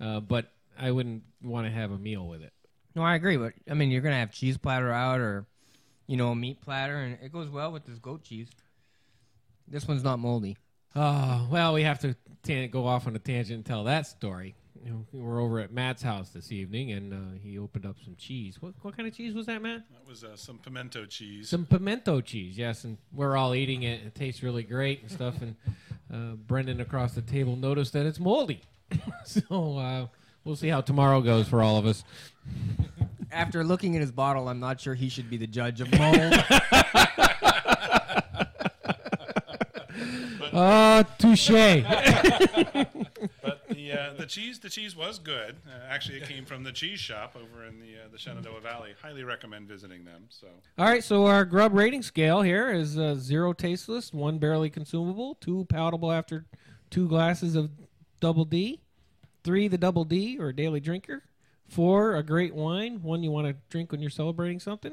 uh, 0.00 0.20
but 0.20 0.50
I 0.80 0.90
wouldn't 0.90 1.24
want 1.42 1.66
to 1.66 1.70
have 1.70 1.90
a 1.90 1.98
meal 1.98 2.26
with 2.26 2.40
it. 2.40 2.54
No, 2.94 3.02
I 3.02 3.14
agree. 3.14 3.36
But 3.36 3.52
I 3.70 3.74
mean, 3.74 3.90
you're 3.90 4.00
gonna 4.00 4.20
have 4.20 4.32
cheese 4.32 4.56
platter 4.56 4.90
out, 4.90 5.20
or 5.20 5.44
you 6.06 6.16
know, 6.16 6.30
a 6.30 6.34
meat 6.34 6.62
platter, 6.62 6.96
and 6.96 7.18
it 7.22 7.30
goes 7.30 7.50
well 7.50 7.72
with 7.72 7.84
this 7.84 7.98
goat 7.98 8.22
cheese. 8.22 8.48
This 9.68 9.86
one's 9.86 10.02
not 10.02 10.18
moldy. 10.18 10.56
Oh 10.96 11.46
well, 11.50 11.74
we 11.74 11.82
have 11.82 11.98
to 12.00 12.16
tan- 12.42 12.70
go 12.70 12.86
off 12.86 13.06
on 13.06 13.14
a 13.14 13.18
tangent 13.18 13.56
and 13.56 13.66
tell 13.66 13.84
that 13.84 14.06
story. 14.06 14.54
You 14.84 14.90
know, 14.90 15.06
we 15.12 15.20
were 15.20 15.38
over 15.38 15.60
at 15.60 15.72
Matt's 15.72 16.02
house 16.02 16.30
this 16.30 16.50
evening, 16.50 16.90
and 16.90 17.12
uh, 17.12 17.38
he 17.40 17.56
opened 17.56 17.86
up 17.86 17.96
some 18.02 18.16
cheese. 18.16 18.60
What 18.60 18.74
what 18.82 18.96
kind 18.96 19.08
of 19.08 19.14
cheese 19.14 19.32
was 19.32 19.46
that, 19.46 19.62
Matt? 19.62 19.82
That 19.92 20.08
was 20.08 20.24
uh, 20.24 20.36
some 20.36 20.58
pimento 20.58 21.06
cheese. 21.06 21.48
Some 21.48 21.66
pimento 21.66 22.20
cheese, 22.20 22.58
yes, 22.58 22.82
and 22.82 22.98
we're 23.12 23.36
all 23.36 23.54
eating 23.54 23.84
it. 23.84 24.00
It 24.04 24.14
tastes 24.16 24.42
really 24.42 24.64
great 24.64 25.02
and 25.02 25.10
stuff. 25.10 25.40
And 25.40 25.54
uh, 26.12 26.34
Brendan 26.34 26.80
across 26.80 27.12
the 27.14 27.22
table 27.22 27.54
noticed 27.54 27.92
that 27.92 28.06
it's 28.06 28.18
moldy. 28.18 28.62
so 29.24 29.78
uh, 29.78 30.06
we'll 30.44 30.56
see 30.56 30.68
how 30.68 30.80
tomorrow 30.80 31.20
goes 31.20 31.46
for 31.46 31.62
all 31.62 31.76
of 31.76 31.86
us. 31.86 32.02
After 33.30 33.62
looking 33.62 33.94
at 33.94 34.00
his 34.00 34.10
bottle, 34.10 34.48
I'm 34.48 34.60
not 34.60 34.80
sure 34.80 34.94
he 34.94 35.08
should 35.08 35.30
be 35.30 35.36
the 35.36 35.46
judge 35.46 35.80
of 35.80 35.90
mold. 35.98 36.34
Uh, 40.52 41.02
touche. 41.18 41.50
Uh, 43.92 44.14
the 44.14 44.26
cheese 44.26 44.58
the 44.58 44.70
cheese 44.70 44.96
was 44.96 45.18
good. 45.18 45.56
Uh, 45.66 45.70
actually, 45.88 46.18
it 46.18 46.28
came 46.28 46.44
from 46.44 46.62
the 46.62 46.72
cheese 46.72 47.00
shop 47.00 47.36
over 47.36 47.64
in 47.66 47.78
the 47.78 47.94
uh, 48.04 48.08
the 48.10 48.18
Shenandoah 48.18 48.60
Valley. 48.60 48.94
Highly 49.00 49.24
recommend 49.24 49.68
visiting 49.68 50.04
them. 50.04 50.26
So 50.28 50.48
All 50.78 50.86
right, 50.86 51.04
so 51.04 51.26
our 51.26 51.44
grub 51.44 51.74
rating 51.74 52.02
scale 52.02 52.42
here 52.42 52.70
is 52.70 52.98
uh, 52.98 53.14
zero 53.14 53.52
tasteless, 53.52 54.12
one 54.12 54.38
barely 54.38 54.70
consumable, 54.70 55.36
two 55.40 55.66
palatable 55.68 56.12
after 56.12 56.46
two 56.90 57.08
glasses 57.08 57.54
of 57.56 57.70
double 58.20 58.44
D, 58.44 58.80
three 59.44 59.68
the 59.68 59.78
double 59.78 60.04
D 60.04 60.38
or 60.38 60.52
daily 60.52 60.80
drinker, 60.80 61.24
four 61.68 62.16
a 62.16 62.22
great 62.22 62.54
wine, 62.54 63.02
one 63.02 63.22
you 63.22 63.30
want 63.30 63.46
to 63.46 63.56
drink 63.68 63.92
when 63.92 64.00
you're 64.00 64.10
celebrating 64.10 64.60
something, 64.60 64.92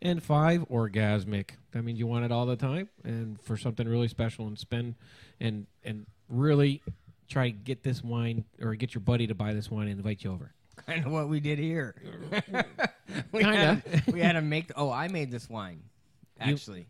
and 0.00 0.22
five 0.22 0.68
orgasmic. 0.68 1.50
That 1.72 1.82
means 1.82 1.98
you 1.98 2.06
want 2.06 2.24
it 2.24 2.32
all 2.32 2.46
the 2.46 2.56
time 2.56 2.88
and 3.02 3.40
for 3.40 3.56
something 3.56 3.88
really 3.88 4.08
special 4.08 4.46
and 4.46 4.58
spend 4.58 4.94
and 5.40 5.66
and 5.82 6.06
really 6.28 6.82
try 7.28 7.50
to 7.50 7.56
get 7.56 7.82
this 7.82 8.02
wine 8.02 8.44
or 8.60 8.74
get 8.74 8.94
your 8.94 9.00
buddy 9.00 9.26
to 9.26 9.34
buy 9.34 9.52
this 9.52 9.70
wine 9.70 9.88
and 9.88 9.98
invite 9.98 10.24
you 10.24 10.32
over. 10.32 10.52
kind 10.86 11.04
of 11.06 11.12
what 11.12 11.28
we 11.28 11.40
did 11.40 11.58
here. 11.58 11.94
we 13.32 13.40
Kinda. 13.42 13.82
Had, 13.90 14.12
we 14.12 14.20
had 14.20 14.32
to 14.32 14.42
make. 14.42 14.70
Oh, 14.76 14.90
I 14.90 15.08
made 15.08 15.30
this 15.30 15.48
wine. 15.48 15.82
Actually, 16.40 16.86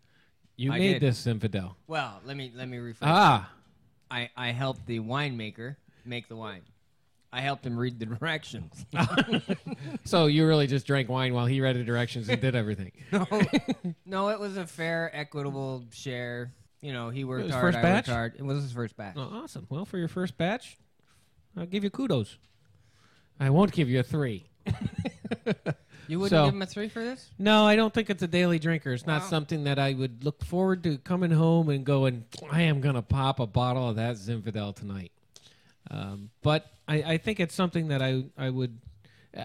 You 0.57 0.73
I 0.73 0.79
made 0.79 0.93
did. 1.01 1.03
this 1.03 1.25
Zinfandel. 1.27 1.75
well, 1.87 2.21
let 2.25 2.37
me 2.37 2.51
let 2.55 2.69
me 2.69 2.79
rephrase. 2.79 2.97
Ah. 3.03 3.51
I 4.11 4.31
I 4.37 4.53
helped 4.53 4.87
the 4.87 5.01
winemaker 5.01 5.77
make 6.05 6.29
the 6.29 6.37
wine. 6.37 6.63
I 7.33 7.41
helped 7.41 7.67
him 7.67 7.77
read 7.77 7.99
the 7.99 8.07
directions. 8.07 8.87
So 10.05 10.27
you 10.27 10.47
really 10.47 10.67
just 10.69 10.87
drank 10.87 11.09
wine 11.09 11.35
while 11.35 11.47
he 11.47 11.61
read 11.61 11.77
the 11.77 11.83
directions 11.83 12.29
and 12.29 12.41
did 12.41 12.55
everything. 12.55 12.93
no, 13.13 13.27
no, 14.07 14.29
it 14.29 14.39
was 14.39 14.57
a 14.57 14.67
fair, 14.67 15.11
equitable 15.15 15.83
share. 15.93 16.53
You 16.85 16.93
know, 16.93 17.09
he 17.09 17.25
worked 17.25 17.51
hard. 17.51 17.63
first 17.63 17.79
I 17.79 17.83
batch? 17.83 17.95
worked 17.95 18.09
hard. 18.09 18.35
It 18.39 18.43
was 18.45 18.63
his 18.63 18.73
first 18.73 18.95
batch. 18.97 19.15
Oh, 19.17 19.23
awesome. 19.43 19.67
Well, 19.71 19.87
for 19.87 19.97
your 19.97 20.09
first 20.09 20.37
batch, 20.37 20.77
I'll 21.57 21.65
give 21.67 21.83
you 21.83 21.89
kudos. 21.91 22.37
I 23.41 23.49
won't 23.51 23.73
give 23.73 23.89
you 23.89 24.01
a 24.01 24.03
three. 24.03 24.45
You 26.07 26.19
wouldn't 26.21 26.39
So- 26.39 26.45
give 26.45 26.55
him 26.55 26.61
a 26.61 26.67
three 26.67 26.91
for 26.91 27.03
this? 27.03 27.31
No, 27.39 27.67
I 27.67 27.77
don't 27.77 27.93
think 27.95 28.11
it's 28.11 28.23
a 28.23 28.27
daily 28.29 28.59
drinker. 28.59 28.93
It's 28.93 29.07
not 29.07 29.25
something 29.25 29.65
that 29.65 29.79
I 29.79 29.95
would 29.95 30.23
look 30.23 30.45
forward 30.45 30.83
to 30.85 30.99
coming 30.99 31.31
home 31.31 31.71
and 31.71 31.83
going, 31.83 32.27
I 32.51 32.61
am 32.63 32.83
going 32.83 32.97
to 32.97 33.01
pop 33.01 33.41
a 33.41 33.47
bottle 33.47 33.89
of 33.89 33.97
that 33.97 34.17
Zinfandel 34.17 34.77
tonight. 34.77 35.13
Um, 35.91 36.29
but 36.43 36.71
I, 36.87 36.97
I 37.03 37.17
think 37.17 37.41
it's 37.41 37.55
something 37.55 37.89
that 37.89 38.03
I, 38.03 38.25
I 38.37 38.51
would, 38.51 38.79
uh, 39.35 39.45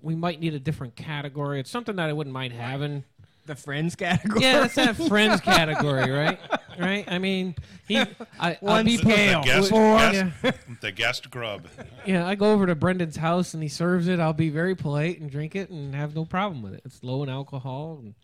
we 0.00 0.14
might 0.14 0.40
need 0.40 0.54
a 0.54 0.58
different 0.58 0.96
category. 0.96 1.60
It's 1.60 1.70
something 1.70 1.96
that 1.96 2.08
I 2.08 2.14
wouldn't 2.14 2.32
mind 2.32 2.54
having. 2.54 3.04
The 3.48 3.56
friends 3.56 3.96
category. 3.96 4.42
Yeah, 4.42 4.60
that's 4.60 4.74
that 4.76 4.94
friends 5.08 5.40
category, 5.40 6.10
right? 6.10 6.38
Right? 6.78 7.04
I 7.10 7.18
mean, 7.18 7.56
he, 7.88 7.96
I, 7.98 8.06
I'll 8.38 8.56
One 8.60 8.84
be 8.84 8.98
scale. 8.98 9.40
the 9.40 9.46
guest, 9.46 9.70
Four. 9.70 9.98
guest- 9.98 10.58
the 10.80 10.92
guest 10.92 11.30
grub. 11.30 11.66
Yeah, 12.06 12.26
I 12.26 12.34
go 12.36 12.52
over 12.52 12.66
to 12.66 12.74
Brendan's 12.76 13.16
house 13.16 13.54
and 13.54 13.62
he 13.62 13.68
serves 13.68 14.06
it. 14.06 14.20
I'll 14.20 14.32
be 14.32 14.50
very 14.50 14.76
polite 14.76 15.18
and 15.20 15.30
drink 15.30 15.56
it 15.56 15.70
and 15.70 15.94
have 15.94 16.14
no 16.14 16.24
problem 16.24 16.62
with 16.62 16.74
it. 16.74 16.82
It's 16.84 17.02
low 17.02 17.22
in 17.24 17.28
alcohol 17.28 18.00
and 18.02 18.14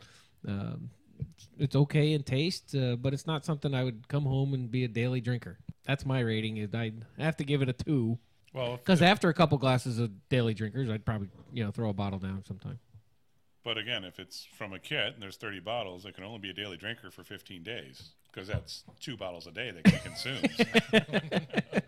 um, 0.46 0.90
it's 1.58 1.74
okay 1.74 2.12
in 2.12 2.22
taste, 2.22 2.74
uh, 2.76 2.96
but 2.96 3.12
it's 3.14 3.26
not 3.26 3.44
something 3.44 3.74
I 3.74 3.82
would 3.82 4.06
come 4.08 4.24
home 4.24 4.54
and 4.54 4.70
be 4.70 4.84
a 4.84 4.88
daily 4.88 5.20
drinker. 5.20 5.58
That's 5.86 6.04
my 6.06 6.20
rating. 6.20 6.58
Is 6.58 6.74
I 6.74 6.92
have 7.18 7.36
to 7.38 7.44
give 7.44 7.62
it 7.62 7.68
a 7.68 7.72
two 7.72 8.18
Well, 8.52 8.76
because 8.76 9.00
after 9.02 9.28
a 9.30 9.34
couple 9.34 9.56
glasses 9.58 9.98
of 9.98 10.10
daily 10.28 10.52
drinkers, 10.54 10.90
I'd 10.90 11.04
probably 11.04 11.28
you 11.52 11.64
know 11.64 11.70
throw 11.70 11.88
a 11.88 11.92
bottle 11.94 12.18
down 12.18 12.44
sometime. 12.46 12.78
But 13.64 13.78
again, 13.78 14.04
if 14.04 14.18
it's 14.18 14.46
from 14.56 14.72
a 14.72 14.78
kit 14.78 15.14
and 15.14 15.22
there's 15.22 15.36
30 15.36 15.60
bottles, 15.60 16.04
it 16.04 16.14
can 16.14 16.24
only 16.24 16.38
be 16.38 16.50
a 16.50 16.54
daily 16.54 16.76
drinker 16.76 17.10
for 17.10 17.24
15 17.24 17.62
days 17.62 18.10
because 18.32 18.48
that's 18.48 18.84
two 19.00 19.16
bottles 19.16 19.46
a 19.46 19.50
day 19.50 19.70
that 19.70 19.86
he 19.86 19.98
consumes. 19.98 21.40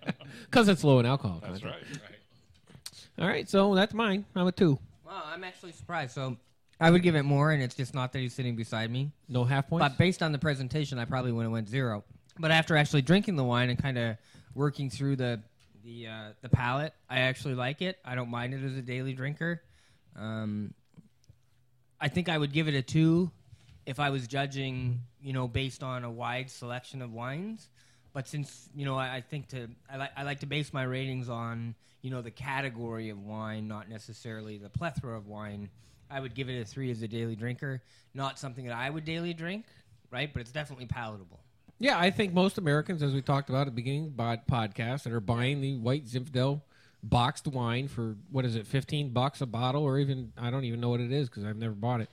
Because 0.51 0.69
it's 0.69 0.85
low 0.85 0.99
in 0.99 1.07
alcohol. 1.07 1.41
that's 1.43 1.63
right. 1.63 1.75
Right. 1.75 3.19
All 3.19 3.27
right, 3.27 3.49
so 3.49 3.75
that's 3.75 3.95
mine. 3.95 4.25
I'm 4.35 4.47
a 4.47 4.53
two. 4.53 4.79
Wow, 5.05 5.23
I'm 5.27 5.45
actually 5.45 5.73
surprised. 5.73 6.15
So 6.15 6.37
I 6.81 6.91
would 6.91 7.03
give 7.03 7.15
it 7.15 7.23
more, 7.23 7.53
and 7.53 7.63
it's 7.63 7.75
just 7.75 7.95
not 7.95 8.13
that 8.13 8.19
he's 8.19 8.35
sitting 8.35 8.57
beside 8.57 8.91
me. 8.91 9.13
No 9.29 9.45
half 9.45 9.69
points. 9.69 9.83
But 9.89 9.99
based 9.99 10.23
on 10.23 10.33
the 10.33 10.39
presentation, 10.39 10.99
I 10.99 11.05
probably 11.05 11.33
would 11.33 11.45
have 11.45 11.53
went 11.53 11.69
zero. 11.69 12.05
But 12.39 12.51
after 12.51 12.77
actually 12.77 13.03
drinking 13.03 13.37
the 13.37 13.45
wine 13.45 13.71
and 13.71 13.79
kind 13.81 13.97
of 13.97 14.17
working 14.55 14.91
through 14.91 15.17
the 15.17 15.41
the 15.85 16.09
uh, 16.09 16.29
the 16.43 16.49
palate, 16.49 16.93
I 17.09 17.21
actually 17.21 17.55
like 17.55 17.81
it. 17.81 17.99
I 18.05 18.15
don't 18.15 18.31
mind 18.31 18.53
it 18.53 18.63
as 18.63 18.77
a 18.77 18.83
daily 18.83 19.15
drinker. 19.15 19.63
Um, 20.17 20.75
I 22.01 22.09
think 22.09 22.29
I 22.29 22.37
would 22.37 22.53
give 22.53 22.69
it 22.69 22.75
a 22.75 22.83
two 22.83 23.31
if 23.85 24.01
I 24.01 24.11
was 24.11 24.27
judging, 24.27 25.01
you 25.23 25.33
know, 25.33 25.49
based 25.49 25.83
on 25.83 26.05
a 26.05 26.11
wide 26.11 26.51
selection 26.51 27.03
of 27.03 27.13
wines. 27.13 27.69
But 28.13 28.27
since 28.27 28.69
you 28.75 28.85
know, 28.85 28.97
I, 28.97 29.17
I 29.17 29.21
think 29.21 29.49
to 29.49 29.69
I 29.91 29.97
like 29.97 30.11
I 30.17 30.23
like 30.23 30.41
to 30.41 30.47
base 30.47 30.73
my 30.73 30.83
ratings 30.83 31.29
on 31.29 31.75
you 32.03 32.11
know 32.11 32.23
the 32.23 32.31
category 32.31 33.11
of 33.11 33.23
wine, 33.23 33.69
not 33.69 33.89
necessarily 33.89 34.59
the 34.59 34.71
plethora 34.71 35.17
of 35.17 35.27
wine 35.27 35.69
I 36.11 36.21
would 36.21 36.35
give 36.35 36.49
it 36.49 36.61
a 36.61 36.65
three 36.65 36.91
as 36.91 37.03
a 37.03 37.09
daily 37.09 37.37
drinker. 37.37 37.83
Not 38.15 38.39
something 38.39 38.67
that 38.67 38.77
I 38.77 38.91
would 38.91 39.05
daily 39.05 39.35
drink, 39.35 39.67
right? 40.11 40.33
But 40.33 40.41
it's 40.41 40.53
definitely 40.53 40.87
palatable. 40.87 41.41
Yeah, 41.79 41.99
I 41.99 42.11
think 42.11 42.33
most 42.33 42.57
Americans, 42.57 43.03
as 43.03 43.13
we 43.13 43.21
talked 43.21 43.51
about 43.51 43.63
at 43.63 43.67
the 43.67 43.73
beginning 43.73 44.15
of 44.19 44.47
podcast, 44.47 45.03
that 45.03 45.13
are 45.13 45.21
buying 45.21 45.61
the 45.61 45.77
white 45.77 46.07
Zinfandel 46.07 46.63
boxed 47.09 47.47
wine 47.47 47.89
for 47.89 48.17
what 48.31 48.45
is 48.45 48.57
it, 48.57 48.67
fifteen 48.67 49.11
bucks 49.11 49.41
a 49.41 49.47
bottle, 49.47 49.83
or 49.83 49.99
even 49.99 50.33
I 50.37 50.51
don't 50.51 50.65
even 50.65 50.81
know 50.81 50.89
what 50.89 51.01
it 51.01 51.13
is 51.13 51.29
because 51.29 51.45
I've 51.45 51.57
never 51.57 51.75
bought 51.75 52.01
it, 52.01 52.11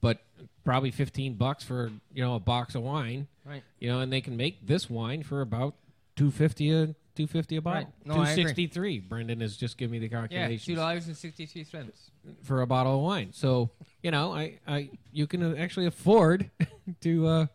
but 0.00 0.18
probably 0.64 0.90
fifteen 0.90 1.34
bucks 1.34 1.64
for 1.64 1.90
you 2.14 2.22
know 2.24 2.34
a 2.36 2.40
box 2.40 2.74
of 2.74 2.82
wine, 2.82 3.26
Right. 3.44 3.62
you 3.78 3.88
know, 3.88 4.00
and 4.00 4.12
they 4.12 4.20
can 4.20 4.36
make 4.36 4.66
this 4.66 4.88
wine 4.90 5.22
for 5.22 5.40
about 5.40 5.74
two 6.16 6.30
fifty 6.30 6.70
a 6.72 6.94
two 7.14 7.26
fifty 7.26 7.56
a 7.56 7.62
bottle, 7.62 7.84
Right. 7.84 8.06
No, 8.06 8.14
two 8.14 8.20
I 8.20 8.30
agree. 8.32 8.44
sixty 8.44 8.66
three. 8.66 8.98
Brendan 9.00 9.40
has 9.40 9.56
just 9.56 9.78
given 9.78 9.92
me 9.92 9.98
the 9.98 10.08
calculation. 10.08 10.50
Yeah, 10.52 10.58
two 10.58 10.74
dollars 10.74 11.06
and 11.06 11.16
sixty 11.16 11.46
three 11.46 11.64
cents. 11.64 12.10
for 12.42 12.62
a 12.62 12.66
bottle 12.66 12.96
of 12.96 13.00
wine. 13.00 13.32
So 13.32 13.70
you 14.02 14.10
know, 14.10 14.32
I, 14.32 14.58
I 14.66 14.90
you 15.12 15.26
can 15.26 15.56
actually 15.58 15.86
afford 15.86 16.50
to 17.00 17.26
uh, 17.26 17.46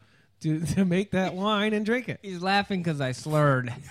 to 0.41 0.59
to 0.75 0.85
make 0.85 1.11
that 1.11 1.33
wine 1.33 1.73
and 1.73 1.85
drink 1.85 2.09
it. 2.09 2.19
He's 2.21 2.41
laughing 2.41 2.81
because 2.83 2.99
I 3.01 3.11
slurred. 3.13 3.73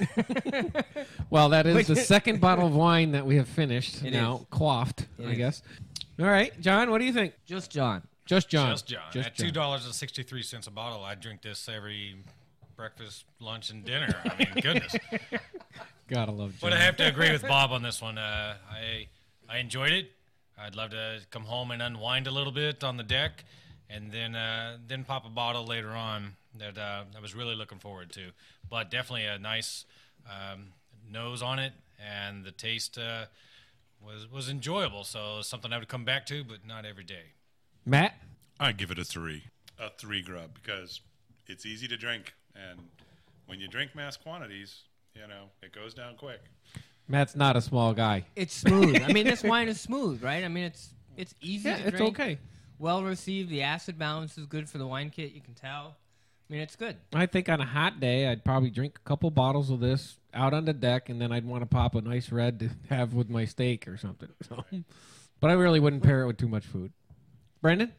Well, 1.30 1.50
that 1.50 1.64
is 1.66 1.86
the 1.86 1.94
second 2.14 2.40
bottle 2.40 2.66
of 2.66 2.74
wine 2.74 3.12
that 3.12 3.24
we 3.24 3.36
have 3.36 3.46
finished 3.48 4.02
It 4.04 4.10
now, 4.12 4.38
is. 4.40 4.46
quaffed, 4.50 5.06
It 5.16 5.26
I 5.26 5.30
is. 5.30 5.36
guess. 5.38 5.62
All 6.18 6.26
right, 6.26 6.58
John, 6.60 6.90
what 6.90 6.98
do 6.98 7.04
you 7.04 7.12
think? 7.12 7.34
Just 7.46 7.70
John. 7.70 8.02
Just 8.26 8.48
John. 8.48 8.70
Just 8.72 8.86
John. 8.88 9.02
At 9.16 9.36
two 9.36 9.50
dollars 9.52 9.84
and 9.86 9.94
sixty 9.94 10.22
three 10.24 10.42
cents 10.42 10.66
a 10.66 10.70
bottle, 10.72 11.04
I 11.04 11.14
drink 11.14 11.42
this 11.42 11.68
every 11.68 12.16
breakfast, 12.76 13.24
lunch, 13.38 13.70
and 13.70 13.84
dinner. 13.84 14.12
I 14.24 14.36
mean, 14.38 14.48
goodness. 14.60 14.96
Gotta 16.08 16.32
love 16.32 16.50
John. 16.52 16.70
But 16.70 16.72
I 16.72 16.80
have 16.80 16.96
to 16.96 17.06
agree 17.06 17.30
with 17.30 17.42
Bob 17.42 17.70
on 17.70 17.82
this 17.82 18.02
one. 18.02 18.18
Uh, 18.18 18.54
I 18.70 19.06
I 19.48 19.58
enjoyed 19.58 19.92
it. 19.92 20.10
I'd 20.58 20.74
love 20.74 20.90
to 20.90 21.20
come 21.30 21.44
home 21.44 21.70
and 21.70 21.80
unwind 21.80 22.26
a 22.26 22.30
little 22.30 22.52
bit 22.52 22.82
on 22.84 22.96
the 22.96 23.02
deck, 23.04 23.44
and 23.88 24.10
then 24.12 24.34
uh, 24.34 24.78
then 24.86 25.04
pop 25.04 25.24
a 25.24 25.30
bottle 25.30 25.64
later 25.64 25.90
on 25.90 26.34
that 26.58 26.78
uh, 26.78 27.04
I 27.16 27.20
was 27.20 27.34
really 27.34 27.54
looking 27.54 27.78
forward 27.78 28.10
to. 28.12 28.30
But 28.68 28.90
definitely 28.90 29.26
a 29.26 29.38
nice 29.38 29.84
um, 30.26 30.68
nose 31.10 31.42
on 31.42 31.58
it, 31.58 31.72
and 32.04 32.44
the 32.44 32.52
taste 32.52 32.98
uh, 32.98 33.26
was 34.04 34.30
was 34.30 34.48
enjoyable. 34.48 35.04
So 35.04 35.42
something 35.42 35.72
I 35.72 35.78
would 35.78 35.88
come 35.88 36.04
back 36.04 36.26
to, 36.26 36.44
but 36.44 36.66
not 36.66 36.84
every 36.84 37.04
day. 37.04 37.34
Matt. 37.84 38.14
I 38.58 38.72
give 38.72 38.90
it 38.90 38.98
a 38.98 39.04
three. 39.04 39.44
A 39.78 39.88
three 39.98 40.20
grub 40.20 40.50
because 40.62 41.00
it's 41.46 41.64
easy 41.64 41.88
to 41.88 41.96
drink, 41.96 42.34
and 42.54 42.78
when 43.46 43.58
you 43.58 43.68
drink 43.68 43.94
mass 43.94 44.18
quantities, 44.18 44.82
you 45.14 45.26
know 45.26 45.44
it 45.62 45.72
goes 45.72 45.94
down 45.94 46.16
quick. 46.16 46.40
Matt's 47.08 47.34
not 47.34 47.56
a 47.56 47.60
small 47.62 47.94
guy. 47.94 48.24
It's 48.36 48.54
smooth. 48.54 49.02
I 49.02 49.12
mean, 49.12 49.26
this 49.26 49.42
wine 49.42 49.68
is 49.68 49.80
smooth, 49.80 50.22
right? 50.22 50.44
I 50.44 50.48
mean, 50.48 50.64
it's 50.64 50.90
it's 51.16 51.34
easy 51.40 51.70
Yeah, 51.70 51.76
to 51.78 51.88
it's 51.88 51.96
drink. 51.96 52.20
okay. 52.20 52.38
Well 52.78 53.02
received. 53.02 53.48
The 53.50 53.62
acid 53.62 53.98
balance 53.98 54.36
is 54.36 54.44
good 54.46 54.68
for 54.68 54.76
the 54.78 54.86
wine 54.86 55.08
kit. 55.10 55.32
You 55.32 55.40
can 55.40 55.54
tell. 55.54 55.96
I 56.50 56.52
mean, 56.52 56.62
it's 56.62 56.74
good. 56.74 56.96
I 57.14 57.26
think 57.26 57.48
on 57.48 57.60
a 57.60 57.64
hot 57.64 58.00
day, 58.00 58.26
I'd 58.26 58.44
probably 58.44 58.70
drink 58.70 58.98
a 58.98 59.08
couple 59.08 59.30
bottles 59.30 59.70
of 59.70 59.78
this 59.78 60.18
out 60.34 60.52
on 60.52 60.64
the 60.64 60.72
deck, 60.72 61.08
and 61.08 61.20
then 61.20 61.30
I'd 61.30 61.44
want 61.44 61.62
to 61.62 61.66
pop 61.66 61.94
a 61.94 62.00
nice 62.00 62.32
red 62.32 62.58
to 62.58 62.70
have 62.90 63.14
with 63.14 63.30
my 63.30 63.44
steak 63.44 63.86
or 63.86 63.96
something. 63.96 64.28
So, 64.48 64.64
but 65.38 65.50
I 65.50 65.54
really 65.54 65.78
wouldn't 65.78 66.02
pair 66.02 66.22
it 66.22 66.26
with 66.26 66.38
too 66.38 66.48
much 66.48 66.66
food. 66.66 66.92
Brendan. 67.62 67.92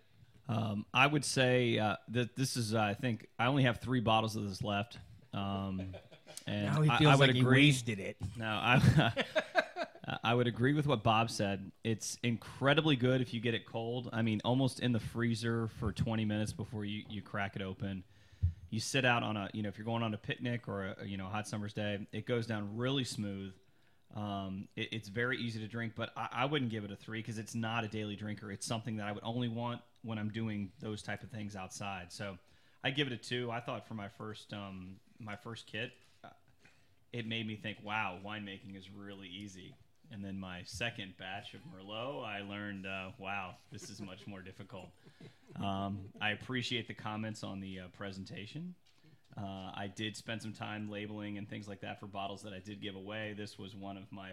Um, 0.49 0.85
I 0.93 1.07
would 1.07 1.23
say 1.23 1.79
uh, 1.79 1.95
that 2.09 2.35
this 2.35 2.57
is. 2.57 2.75
Uh, 2.75 2.81
I 2.81 2.93
think 2.93 3.27
I 3.39 3.45
only 3.45 3.63
have 3.63 3.79
three 3.79 4.01
bottles 4.01 4.35
of 4.35 4.47
this 4.47 4.61
left. 4.61 4.97
Um, 5.33 5.95
and 6.45 6.65
Now 6.65 6.81
he 6.81 6.89
feels 6.97 7.13
I, 7.13 7.15
would 7.15 7.29
like 7.29 7.35
he 7.35 7.43
wasted 7.43 7.99
it. 7.99 8.17
No, 8.35 8.47
I, 8.47 9.13
I 10.23 10.33
would 10.33 10.47
agree 10.47 10.73
with 10.73 10.87
what 10.87 11.03
Bob 11.03 11.31
said. 11.31 11.71
It's 11.85 12.17
incredibly 12.21 12.97
good 12.97 13.21
if 13.21 13.33
you 13.33 13.39
get 13.39 13.53
it 13.53 13.65
cold. 13.65 14.09
I 14.11 14.21
mean, 14.21 14.41
almost 14.43 14.81
in 14.81 14.91
the 14.91 14.99
freezer 14.99 15.69
for 15.79 15.93
20 15.93 16.25
minutes 16.25 16.51
before 16.51 16.83
you, 16.83 17.03
you 17.09 17.21
crack 17.21 17.55
it 17.55 17.61
open. 17.61 18.03
You 18.71 18.79
sit 18.79 19.05
out 19.05 19.21
on 19.21 19.37
a, 19.37 19.49
you 19.53 19.61
know, 19.61 19.69
if 19.69 19.77
you're 19.77 19.85
going 19.85 20.01
on 20.01 20.13
a 20.15 20.17
picnic 20.17 20.67
or 20.67 20.95
a, 20.99 21.05
you 21.05 21.17
know, 21.17 21.25
hot 21.25 21.47
summer's 21.47 21.73
day, 21.73 22.07
it 22.11 22.25
goes 22.25 22.47
down 22.47 22.75
really 22.75 23.03
smooth. 23.03 23.53
Um, 24.15 24.67
it, 24.75 24.89
it's 24.91 25.09
very 25.09 25.37
easy 25.37 25.59
to 25.59 25.67
drink, 25.67 25.93
but 25.95 26.09
I, 26.17 26.29
I 26.31 26.45
wouldn't 26.45 26.71
give 26.71 26.83
it 26.83 26.91
a 26.91 26.95
three 26.95 27.19
because 27.19 27.37
it's 27.37 27.53
not 27.53 27.83
a 27.83 27.87
daily 27.87 28.15
drinker. 28.15 28.51
It's 28.51 28.65
something 28.65 28.97
that 28.97 29.07
I 29.07 29.11
would 29.11 29.23
only 29.23 29.49
want 29.49 29.81
when 30.03 30.17
I'm 30.17 30.29
doing 30.29 30.71
those 30.79 31.03
type 31.03 31.21
of 31.21 31.29
things 31.29 31.55
outside. 31.55 32.11
So 32.11 32.37
I 32.83 32.89
give 32.89 33.07
it 33.07 33.13
a 33.13 33.17
two. 33.17 33.51
I 33.51 33.59
thought 33.59 33.87
for 33.87 33.93
my 33.93 34.07
first, 34.07 34.51
um, 34.53 34.95
my 35.19 35.35
first 35.35 35.67
kit, 35.67 35.91
it 37.13 37.27
made 37.27 37.45
me 37.45 37.57
think, 37.57 37.77
wow, 37.83 38.17
winemaking 38.25 38.77
is 38.77 38.89
really 38.89 39.27
easy. 39.27 39.75
And 40.11 40.23
then 40.23 40.37
my 40.37 40.61
second 40.65 41.13
batch 41.17 41.53
of 41.53 41.61
Merlot, 41.71 42.25
I 42.25 42.41
learned, 42.41 42.85
uh, 42.85 43.11
wow, 43.17 43.55
this 43.71 43.89
is 43.89 44.01
much 44.01 44.27
more 44.27 44.41
difficult. 44.41 44.89
Um, 45.63 45.99
I 46.19 46.31
appreciate 46.31 46.87
the 46.87 46.93
comments 46.93 47.43
on 47.43 47.61
the 47.61 47.79
uh, 47.79 47.83
presentation. 47.97 48.75
Uh, 49.37 49.71
I 49.73 49.89
did 49.95 50.17
spend 50.17 50.41
some 50.41 50.51
time 50.51 50.89
labeling 50.89 51.37
and 51.37 51.49
things 51.49 51.67
like 51.67 51.81
that 51.81 51.99
for 51.99 52.07
bottles 52.07 52.41
that 52.43 52.51
I 52.51 52.59
did 52.59 52.81
give 52.81 52.95
away. 52.95 53.33
This 53.37 53.57
was 53.57 53.73
one 53.73 53.95
of 53.95 54.03
my 54.11 54.31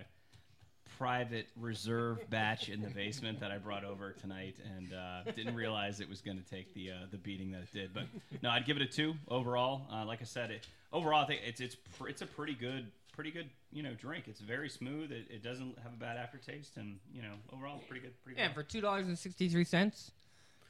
private 0.99 1.47
reserve 1.57 2.29
batch 2.31 2.69
in 2.69 2.81
the 2.81 2.88
basement 2.88 3.38
that 3.41 3.51
I 3.53 3.59
brought 3.59 3.85
over 3.85 4.12
tonight, 4.12 4.57
and 4.77 4.93
uh, 4.93 5.31
didn't 5.37 5.55
realize 5.55 6.01
it 6.01 6.09
was 6.09 6.21
going 6.21 6.38
to 6.38 6.45
take 6.45 6.75
the 6.75 6.91
uh, 6.91 6.95
the 7.11 7.19
beating 7.19 7.53
that 7.53 7.62
it 7.62 7.73
did. 7.73 7.95
But 7.95 8.05
no, 8.43 8.51
I'd 8.51 8.67
give 8.67 8.77
it 8.77 8.83
a 8.83 8.87
two 8.87 9.14
overall. 9.29 9.83
Uh, 9.93 10.05
like 10.05 10.21
I 10.21 10.25
said, 10.25 10.51
it, 10.51 10.67
overall 10.93 11.23
I 11.23 11.27
think 11.27 11.43
it's 11.47 11.61
it's 11.61 11.77
pr- 11.77 12.09
it's 12.09 12.23
a 12.23 12.27
pretty 12.27 12.55
good 12.55 12.87
pretty 13.18 13.33
good 13.33 13.50
you 13.72 13.83
know 13.83 13.94
drink. 13.94 14.26
It's 14.28 14.38
very 14.38 14.68
smooth. 14.68 15.11
It, 15.11 15.26
it 15.28 15.42
doesn't 15.42 15.76
have 15.83 15.92
a 15.92 15.96
bad 15.96 16.16
aftertaste, 16.16 16.76
and 16.76 17.00
you 17.12 17.20
know 17.20 17.33
overall 17.52 17.78
it's 17.78 17.87
pretty 17.88 18.00
good. 18.02 18.12
Pretty 18.22 18.38
Yeah, 18.40 18.46
good. 18.46 18.54
for 18.54 18.62
two 18.62 18.81
dollars 18.81 19.09
and 19.09 19.18
sixty 19.18 19.48
three 19.48 19.64
cents. 19.64 20.12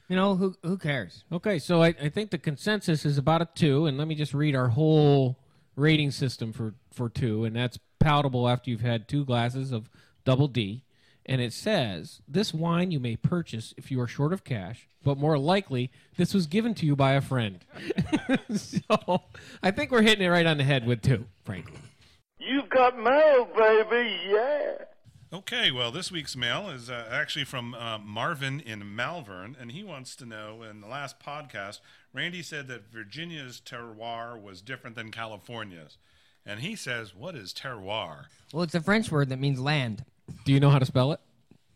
You 0.07 0.15
know 0.15 0.35
who 0.35 0.55
who 0.63 0.79
cares? 0.79 1.25
Okay, 1.31 1.59
so 1.59 1.83
I, 1.83 1.89
I 2.01 2.09
think 2.09 2.31
the 2.31 2.39
consensus 2.39 3.05
is 3.05 3.19
about 3.19 3.43
a 3.43 3.47
two, 3.53 3.85
and 3.85 3.99
let 3.99 4.07
me 4.07 4.15
just 4.15 4.33
read 4.33 4.55
our 4.55 4.69
whole 4.69 5.37
rating 5.75 6.09
system 6.09 6.51
for, 6.51 6.73
for 6.91 7.07
two, 7.07 7.45
and 7.45 7.55
that's 7.55 7.77
palatable 7.99 8.49
after 8.49 8.71
you've 8.71 8.81
had 8.81 9.07
two 9.07 9.23
glasses 9.23 9.71
of 9.71 9.87
double 10.25 10.47
D. 10.47 10.83
And 11.27 11.39
it 11.41 11.53
says 11.53 12.21
this 12.27 12.51
wine 12.51 12.89
you 12.89 12.99
may 12.99 13.15
purchase 13.15 13.75
if 13.77 13.91
you 13.91 14.01
are 14.01 14.07
short 14.07 14.33
of 14.33 14.43
cash, 14.43 14.87
but 15.03 15.19
more 15.19 15.37
likely 15.37 15.91
this 16.17 16.33
was 16.33 16.47
given 16.47 16.73
to 16.73 16.87
you 16.87 16.95
by 16.95 17.11
a 17.11 17.21
friend. 17.21 17.63
so 18.55 19.21
I 19.61 19.69
think 19.69 19.91
we're 19.91 20.01
hitting 20.01 20.25
it 20.25 20.29
right 20.29 20.47
on 20.47 20.57
the 20.57 20.63
head 20.63 20.87
with 20.87 21.03
two, 21.03 21.25
frankly. 21.45 21.77
You've 22.49 22.69
got 22.69 22.97
mail, 22.97 23.47
baby, 23.55 24.17
yeah. 24.27 24.71
Okay, 25.31 25.69
well, 25.69 25.91
this 25.91 26.11
week's 26.11 26.35
mail 26.35 26.67
is 26.67 26.89
uh, 26.89 27.07
actually 27.11 27.45
from 27.45 27.75
uh, 27.75 27.99
Marvin 27.99 28.59
in 28.59 28.95
Malvern, 28.95 29.55
and 29.59 29.71
he 29.71 29.83
wants 29.83 30.15
to 30.15 30.25
know 30.25 30.63
in 30.63 30.81
the 30.81 30.87
last 30.87 31.19
podcast, 31.19 31.79
Randy 32.11 32.41
said 32.41 32.67
that 32.67 32.91
Virginia's 32.91 33.61
terroir 33.63 34.41
was 34.41 34.63
different 34.63 34.95
than 34.95 35.11
California's. 35.11 35.99
And 36.43 36.61
he 36.61 36.75
says, 36.75 37.13
What 37.13 37.35
is 37.35 37.53
terroir? 37.53 38.25
Well, 38.51 38.63
it's 38.63 38.73
a 38.73 38.81
French 38.81 39.11
word 39.11 39.29
that 39.29 39.37
means 39.37 39.59
land. 39.59 40.03
Do 40.43 40.51
you 40.51 40.59
know 40.59 40.71
how 40.71 40.79
to 40.79 40.85
spell 40.85 41.11
it? 41.11 41.19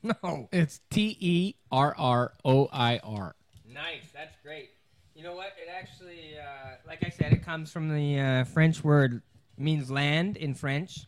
No. 0.02 0.50
It's 0.52 0.82
T 0.90 1.16
E 1.20 1.54
R 1.72 1.94
R 1.96 2.34
O 2.44 2.68
I 2.74 3.00
R. 3.04 3.36
Nice. 3.72 4.10
That's 4.12 4.36
great. 4.44 4.72
You 5.14 5.22
know 5.22 5.36
what? 5.36 5.54
It 5.62 5.70
actually, 5.72 6.34
uh, 6.40 6.78
like 6.88 7.06
I 7.06 7.10
said, 7.10 7.32
it 7.32 7.46
comes 7.46 7.72
from 7.72 7.94
the 7.94 8.20
uh, 8.20 8.44
French 8.46 8.84
word 8.84 9.22
means 9.58 9.92
land 9.92 10.38
in 10.38 10.54
French. 10.54 11.06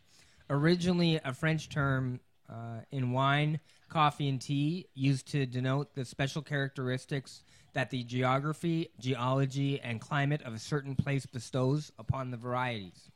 Originally, 0.50 1.20
a 1.24 1.34
French 1.34 1.70
term 1.70 2.20
uh, 2.50 2.80
in 2.92 3.12
wine, 3.12 3.60
coffee, 3.90 4.30
and 4.30 4.42
tea 4.42 4.88
used 4.94 5.28
to 5.32 5.46
denote 5.46 5.94
the 5.96 6.06
special 6.06 6.42
characteristics 6.42 7.44
that 7.74 7.90
the 7.90 8.04
geography, 8.04 8.90
geology, 9.00 9.80
and 9.82 10.00
climate 10.00 10.42
of 10.44 10.54
a 10.54 10.60
certain 10.60 10.96
place 10.96 11.26
bestows 11.26 11.92
upon 12.00 12.32
the 12.32 12.38
varieties. 12.38 13.10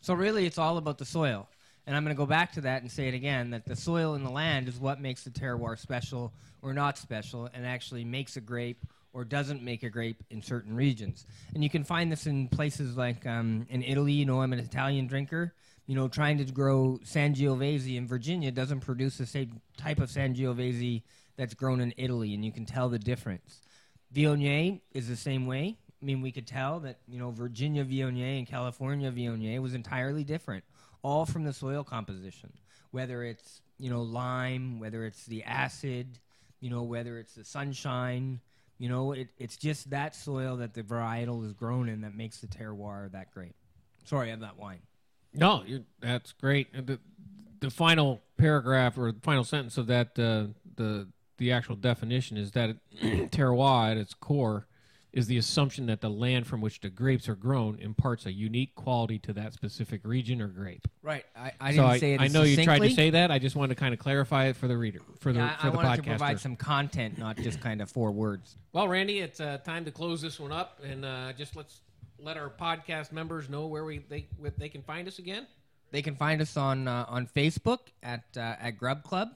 So 0.00 0.14
really, 0.14 0.46
it's 0.46 0.58
all 0.58 0.76
about 0.76 0.98
the 0.98 1.04
soil. 1.04 1.48
And 1.86 1.96
I'm 1.96 2.04
going 2.04 2.14
to 2.14 2.18
go 2.18 2.26
back 2.26 2.52
to 2.52 2.60
that 2.60 2.82
and 2.82 2.92
say 2.92 3.08
it 3.08 3.14
again 3.14 3.50
that 3.50 3.64
the 3.64 3.74
soil 3.74 4.14
and 4.14 4.24
the 4.24 4.30
land 4.30 4.68
is 4.68 4.78
what 4.78 5.00
makes 5.00 5.24
the 5.24 5.30
terroir 5.30 5.78
special 5.78 6.34
or 6.60 6.74
not 6.74 6.98
special 6.98 7.48
and 7.54 7.66
actually 7.66 8.04
makes 8.04 8.36
a 8.36 8.42
grape 8.42 8.84
or 9.18 9.24
doesn't 9.24 9.64
make 9.64 9.82
a 9.82 9.90
grape 9.90 10.22
in 10.30 10.40
certain 10.40 10.76
regions. 10.76 11.26
And 11.52 11.64
you 11.64 11.68
can 11.68 11.82
find 11.82 12.10
this 12.10 12.28
in 12.28 12.46
places 12.46 12.96
like 12.96 13.26
um, 13.26 13.66
in 13.68 13.82
Italy. 13.82 14.12
You 14.12 14.24
know, 14.24 14.40
I'm 14.42 14.52
an 14.52 14.60
Italian 14.60 15.08
drinker. 15.08 15.54
You 15.86 15.96
know, 15.96 16.06
trying 16.06 16.38
to 16.38 16.44
grow 16.44 17.00
Sangiovese 17.04 17.96
in 17.96 18.06
Virginia 18.06 18.52
doesn't 18.52 18.80
produce 18.80 19.18
the 19.18 19.26
same 19.26 19.60
type 19.76 19.98
of 19.98 20.08
Sangiovese 20.08 21.02
that's 21.36 21.54
grown 21.54 21.80
in 21.80 21.92
Italy, 21.96 22.32
and 22.32 22.44
you 22.44 22.52
can 22.52 22.64
tell 22.64 22.88
the 22.88 22.98
difference. 22.98 23.60
Viognier 24.14 24.80
is 24.92 25.08
the 25.08 25.16
same 25.16 25.46
way. 25.46 25.76
I 26.00 26.04
mean, 26.04 26.22
we 26.22 26.30
could 26.30 26.46
tell 26.46 26.78
that 26.80 26.98
you 27.08 27.18
know 27.18 27.32
Virginia 27.32 27.84
Viognier 27.84 28.38
and 28.38 28.46
California 28.46 29.10
Viognier 29.10 29.60
was 29.60 29.74
entirely 29.74 30.22
different, 30.22 30.62
all 31.02 31.26
from 31.26 31.42
the 31.42 31.52
soil 31.52 31.82
composition. 31.82 32.52
Whether 32.92 33.24
it's 33.24 33.62
you 33.78 33.90
know 33.90 34.02
lime, 34.02 34.78
whether 34.78 35.04
it's 35.04 35.26
the 35.26 35.42
acid, 35.42 36.20
you 36.60 36.70
know 36.70 36.84
whether 36.84 37.18
it's 37.18 37.34
the 37.34 37.44
sunshine, 37.44 38.40
you 38.78 38.88
know 38.88 39.12
it, 39.12 39.28
it's 39.38 39.56
just 39.56 39.90
that 39.90 40.14
soil 40.14 40.56
that 40.56 40.74
the 40.74 40.82
varietal 40.82 41.44
is 41.44 41.52
grown 41.52 41.88
in 41.88 42.00
that 42.02 42.14
makes 42.14 42.38
the 42.38 42.46
terroir 42.46 43.10
that 43.12 43.32
great. 43.32 43.54
Sorry, 44.04 44.28
I 44.28 44.30
have 44.30 44.40
that 44.40 44.58
wine. 44.58 44.80
No, 45.34 45.64
that's 46.00 46.32
great. 46.32 46.68
And 46.72 46.86
The, 46.86 46.98
the 47.60 47.70
final 47.70 48.22
paragraph 48.38 48.96
or 48.96 49.12
the 49.12 49.20
final 49.20 49.44
sentence 49.44 49.76
of 49.76 49.86
that 49.88 50.18
uh, 50.18 50.46
the 50.76 51.08
the 51.38 51.52
actual 51.52 51.76
definition 51.76 52.36
is 52.36 52.52
that 52.52 52.76
terroir 53.02 53.90
at 53.90 53.96
its 53.96 54.14
core 54.14 54.66
is 55.12 55.26
the 55.26 55.38
assumption 55.38 55.86
that 55.86 56.00
the 56.00 56.10
land 56.10 56.46
from 56.46 56.60
which 56.60 56.80
the 56.80 56.90
grapes 56.90 57.28
are 57.28 57.34
grown 57.34 57.78
imparts 57.78 58.26
a 58.26 58.32
unique 58.32 58.74
quality 58.74 59.18
to 59.18 59.32
that 59.32 59.52
specific 59.54 60.02
region 60.04 60.42
or 60.42 60.48
grape. 60.48 60.86
Right. 61.02 61.24
I, 61.34 61.52
I 61.60 61.70
so 61.70 61.76
didn't 61.76 61.90
I, 61.90 61.98
say 61.98 62.14
it. 62.14 62.20
I 62.20 62.28
know 62.28 62.42
you 62.42 62.62
tried 62.62 62.80
to 62.80 62.90
say 62.90 63.10
that. 63.10 63.30
I 63.30 63.38
just 63.38 63.56
wanted 63.56 63.74
to 63.74 63.80
kind 63.80 63.94
of 63.94 64.00
clarify 64.00 64.46
it 64.46 64.56
for 64.56 64.68
the 64.68 64.76
reader, 64.76 65.00
for 65.20 65.32
the 65.32 65.40
Yeah, 65.40 65.56
for 65.56 65.66
I 65.66 65.70
the 65.70 65.76
wanted 65.76 65.96
to 65.96 66.02
provide 66.02 66.40
some 66.40 66.56
content, 66.56 67.18
not 67.18 67.36
just 67.36 67.60
kind 67.60 67.80
of 67.80 67.90
four 67.90 68.12
words. 68.12 68.56
Well, 68.72 68.86
Randy, 68.86 69.20
it's 69.20 69.40
uh, 69.40 69.58
time 69.58 69.84
to 69.86 69.90
close 69.90 70.20
this 70.20 70.38
one 70.38 70.52
up, 70.52 70.80
and 70.84 71.04
uh, 71.04 71.32
just 71.32 71.56
let's 71.56 71.80
let 72.18 72.36
our 72.36 72.50
podcast 72.50 73.12
members 73.12 73.48
know 73.48 73.66
where 73.66 73.84
we 73.84 73.98
they 73.98 74.26
where 74.36 74.52
they 74.56 74.68
can 74.68 74.82
find 74.82 75.08
us 75.08 75.18
again. 75.18 75.46
They 75.90 76.02
can 76.02 76.16
find 76.16 76.42
us 76.42 76.56
on 76.56 76.86
uh, 76.86 77.06
on 77.08 77.26
Facebook 77.26 77.78
at 78.02 78.24
uh, 78.36 78.56
at 78.60 78.72
Grub 78.72 79.02
Club. 79.02 79.30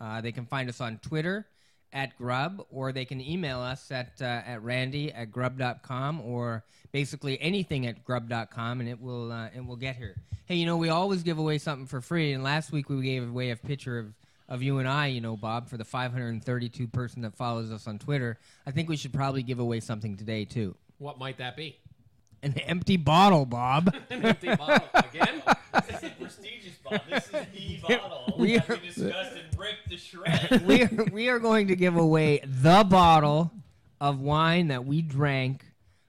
Uh, 0.00 0.20
they 0.20 0.30
can 0.30 0.46
find 0.46 0.68
us 0.68 0.80
on 0.80 0.98
Twitter 0.98 1.46
at 1.92 2.16
Grub, 2.18 2.64
or 2.70 2.92
they 2.92 3.04
can 3.04 3.20
email 3.20 3.60
us 3.60 3.90
at 3.90 4.12
uh, 4.20 4.24
at 4.24 4.62
Randy 4.62 5.12
at 5.12 5.30
Grub.com, 5.30 6.20
or 6.20 6.64
basically 6.92 7.40
anything 7.40 7.86
at 7.86 8.04
Grub.com, 8.04 8.80
and 8.80 8.88
it 8.88 9.00
will 9.00 9.32
uh, 9.32 9.48
it 9.54 9.64
will 9.64 9.76
get 9.76 9.96
here. 9.96 10.16
Hey, 10.46 10.56
you 10.56 10.66
know 10.66 10.76
we 10.76 10.88
always 10.88 11.22
give 11.22 11.38
away 11.38 11.58
something 11.58 11.86
for 11.86 12.00
free, 12.00 12.32
and 12.32 12.42
last 12.42 12.72
week 12.72 12.88
we 12.88 13.02
gave 13.02 13.28
away 13.28 13.50
a 13.50 13.56
picture 13.56 13.98
of. 13.98 14.14
Of 14.50 14.62
you 14.62 14.78
and 14.78 14.88
I, 14.88 15.08
you 15.08 15.20
know, 15.20 15.36
Bob, 15.36 15.68
for 15.68 15.76
the 15.76 15.84
532 15.84 16.88
person 16.88 17.20
that 17.20 17.34
follows 17.34 17.70
us 17.70 17.86
on 17.86 17.98
Twitter, 17.98 18.38
I 18.66 18.70
think 18.70 18.88
we 18.88 18.96
should 18.96 19.12
probably 19.12 19.42
give 19.42 19.58
away 19.58 19.80
something 19.80 20.16
today 20.16 20.46
too. 20.46 20.74
What 20.96 21.18
might 21.18 21.36
that 21.36 21.54
be? 21.54 21.76
An 22.42 22.56
empty 22.60 22.96
bottle, 22.96 23.44
Bob. 23.44 23.94
An 24.10 24.24
empty 24.24 24.54
bottle 24.54 24.88
again. 24.94 25.42
This 26.36 26.38
is 26.38 26.40
prestigious, 26.40 26.76
Bob. 26.84 27.00
This 27.10 27.24
is 27.26 27.80
the 27.82 27.88
bottle 27.98 28.34
We 28.38 28.56
that 28.58 28.70
are- 28.70 28.74
we 28.76 28.86
discussed 28.88 29.32
and 29.36 29.58
ripped 29.58 29.90
to 29.90 29.96
shreds. 29.96 30.62
we 30.66 30.82
are, 30.82 31.04
we 31.12 31.28
are 31.28 31.38
going 31.38 31.68
to 31.68 31.76
give 31.76 31.96
away 31.96 32.40
the 32.44 32.84
bottle 32.84 33.50
of 34.00 34.20
wine 34.20 34.68
that 34.68 34.84
we 34.84 35.02
drank 35.02 35.64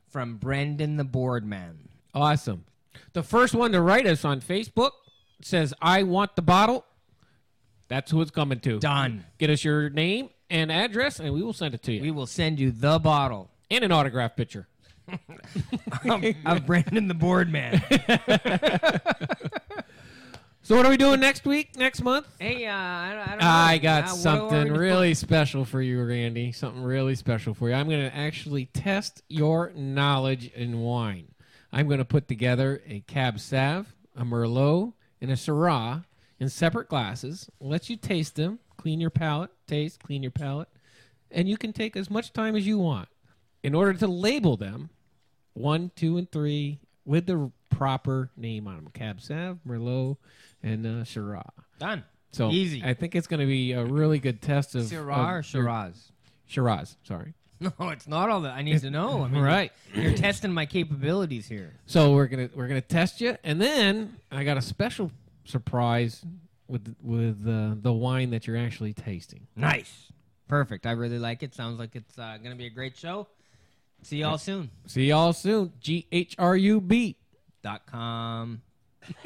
from 0.09 0.37
Brendan 0.37 0.97
the 0.97 1.03
Boardman. 1.03 1.89
Awesome. 2.13 2.65
The 3.13 3.23
first 3.23 3.53
one 3.55 3.71
to 3.71 3.81
write 3.81 4.05
us 4.07 4.25
on 4.25 4.41
Facebook 4.41 4.91
says, 5.41 5.73
"I 5.81 6.03
want 6.03 6.35
the 6.35 6.41
bottle." 6.41 6.85
That's 7.87 8.11
who 8.11 8.21
it's 8.21 8.29
coming 8.31 8.59
to. 8.61 8.79
Done. 8.79 9.25
Get 9.39 9.49
us 9.49 9.63
your 9.63 9.89
name 9.89 10.29
and 10.49 10.71
address, 10.71 11.19
and 11.19 11.33
we 11.33 11.41
will 11.41 11.53
send 11.53 11.73
it 11.73 11.81
to 11.83 11.93
you. 11.93 12.01
We 12.01 12.11
will 12.11 12.27
send 12.27 12.59
you 12.59 12.69
the 12.71 12.99
bottle 12.99 13.49
and 13.71 13.83
an 13.83 13.91
autograph 13.91 14.35
picture. 14.35 14.67
of, 16.07 16.23
of 16.45 16.65
Brendan 16.67 17.07
the 17.07 17.15
Boardman. 17.15 17.81
So 20.69 20.75
what 20.75 20.85
are 20.85 20.89
we 20.89 20.97
doing 20.97 21.19
next 21.19 21.45
week? 21.45 21.75
Next 21.77 22.03
month? 22.03 22.27
hey, 22.37 22.67
uh, 22.67 22.71
I, 22.75 23.09
don't- 23.15 23.27
I 23.27 23.29
don't 23.31 23.39
know. 23.39 23.47
I 23.47 23.77
got 23.79 24.03
Uh, 24.03 24.07
something 24.09 24.71
really 24.71 25.15
special 25.15 25.65
for 25.65 25.81
you, 25.81 25.99
Randy. 26.03 26.51
Something 26.51 26.83
really 26.83 27.15
special 27.15 27.55
for 27.55 27.69
you. 27.69 27.73
I'm 27.73 27.89
going 27.89 28.07
to 28.07 28.15
actually 28.15 28.67
test 28.67 29.23
your 29.29 29.71
knowledge 29.75 30.51
in 30.51 30.81
wine. 30.81 31.29
I'm 31.71 31.87
going 31.87 31.97
to 31.97 32.05
put 32.05 32.27
together 32.27 32.83
a 32.85 32.99
Cab 32.99 33.39
Sav, 33.39 33.95
a 34.15 34.23
Merlot, 34.23 34.93
and 35.19 35.31
a 35.31 35.33
Syrah 35.33 36.05
in 36.39 36.49
separate 36.49 36.87
glasses. 36.87 37.49
Let 37.59 37.89
you 37.89 37.97
taste 37.97 38.35
them, 38.35 38.59
clean 38.77 39.01
your 39.01 39.09
palate, 39.09 39.49
taste, 39.65 40.03
clean 40.03 40.21
your 40.21 40.31
palate, 40.31 40.69
and 41.31 41.49
you 41.49 41.57
can 41.57 41.73
take 41.73 41.95
as 41.97 42.11
much 42.11 42.31
time 42.31 42.55
as 42.55 42.67
you 42.67 42.77
want 42.77 43.09
in 43.63 43.73
order 43.73 43.93
to 43.93 44.05
label 44.05 44.55
them 44.55 44.91
one, 45.53 45.89
two, 45.95 46.15
and 46.17 46.31
three 46.31 46.79
with 47.05 47.25
the 47.25 47.51
proper 47.71 48.29
name 48.37 48.67
on 48.67 48.75
them: 48.75 48.89
Cab 48.93 49.19
Sav, 49.21 49.57
Merlot, 49.67 50.17
and 50.63 50.85
uh, 50.85 50.89
Syrah. 51.03 51.49
Done. 51.79 52.03
So 52.31 52.51
Easy. 52.51 52.83
I 52.83 52.93
think 52.93 53.15
it's 53.15 53.27
going 53.27 53.39
to 53.39 53.45
be 53.45 53.71
a 53.73 53.83
really 53.83 54.19
good 54.19 54.41
test 54.41 54.75
of 54.75 54.83
Syrah 54.83 55.07
or 55.07 55.11
of 55.11 55.27
your- 55.29 55.43
Shiraz? 55.43 56.11
Shiraz. 56.47 56.97
Sorry. 57.03 57.33
No, 57.61 57.89
it's 57.89 58.07
not 58.07 58.29
all 58.29 58.39
that 58.41 58.53
I 58.53 58.61
need 58.61 58.79
to 58.79 58.89
know. 58.89 59.21
I 59.21 59.27
mean, 59.27 59.41
Right. 59.43 59.73
You're 59.93 60.13
testing 60.15 60.53
my 60.53 60.65
capabilities 60.65 61.45
here. 61.45 61.73
So 61.87 62.13
we're 62.13 62.27
gonna 62.27 62.49
we're 62.55 62.69
gonna 62.69 62.79
test 62.79 63.19
you, 63.19 63.35
and 63.43 63.59
then 63.61 64.15
I 64.31 64.45
got 64.45 64.55
a 64.55 64.61
special 64.61 65.11
surprise 65.43 66.23
with 66.69 66.95
with 67.03 67.45
uh, 67.45 67.75
the 67.81 67.91
wine 67.91 68.29
that 68.29 68.47
you're 68.47 68.55
actually 68.55 68.93
tasting. 68.93 69.45
Nice. 69.57 70.09
Perfect. 70.47 70.85
I 70.85 70.91
really 70.91 71.19
like 71.19 71.43
it. 71.43 71.53
Sounds 71.53 71.79
like 71.79 71.97
it's 71.97 72.17
uh, 72.17 72.37
going 72.37 72.51
to 72.51 72.57
be 72.57 72.65
a 72.67 72.69
great 72.69 72.95
show. 72.95 73.27
See 74.03 74.19
y'all 74.19 74.37
soon. 74.37 74.69
See 74.87 75.07
y'all 75.07 75.33
soon. 75.33 75.73
G 75.81 76.07
H 76.13 76.35
R 76.39 76.55
U 76.55 76.79
B. 76.79 77.17
Dot 77.61 77.81
com. 77.87 78.61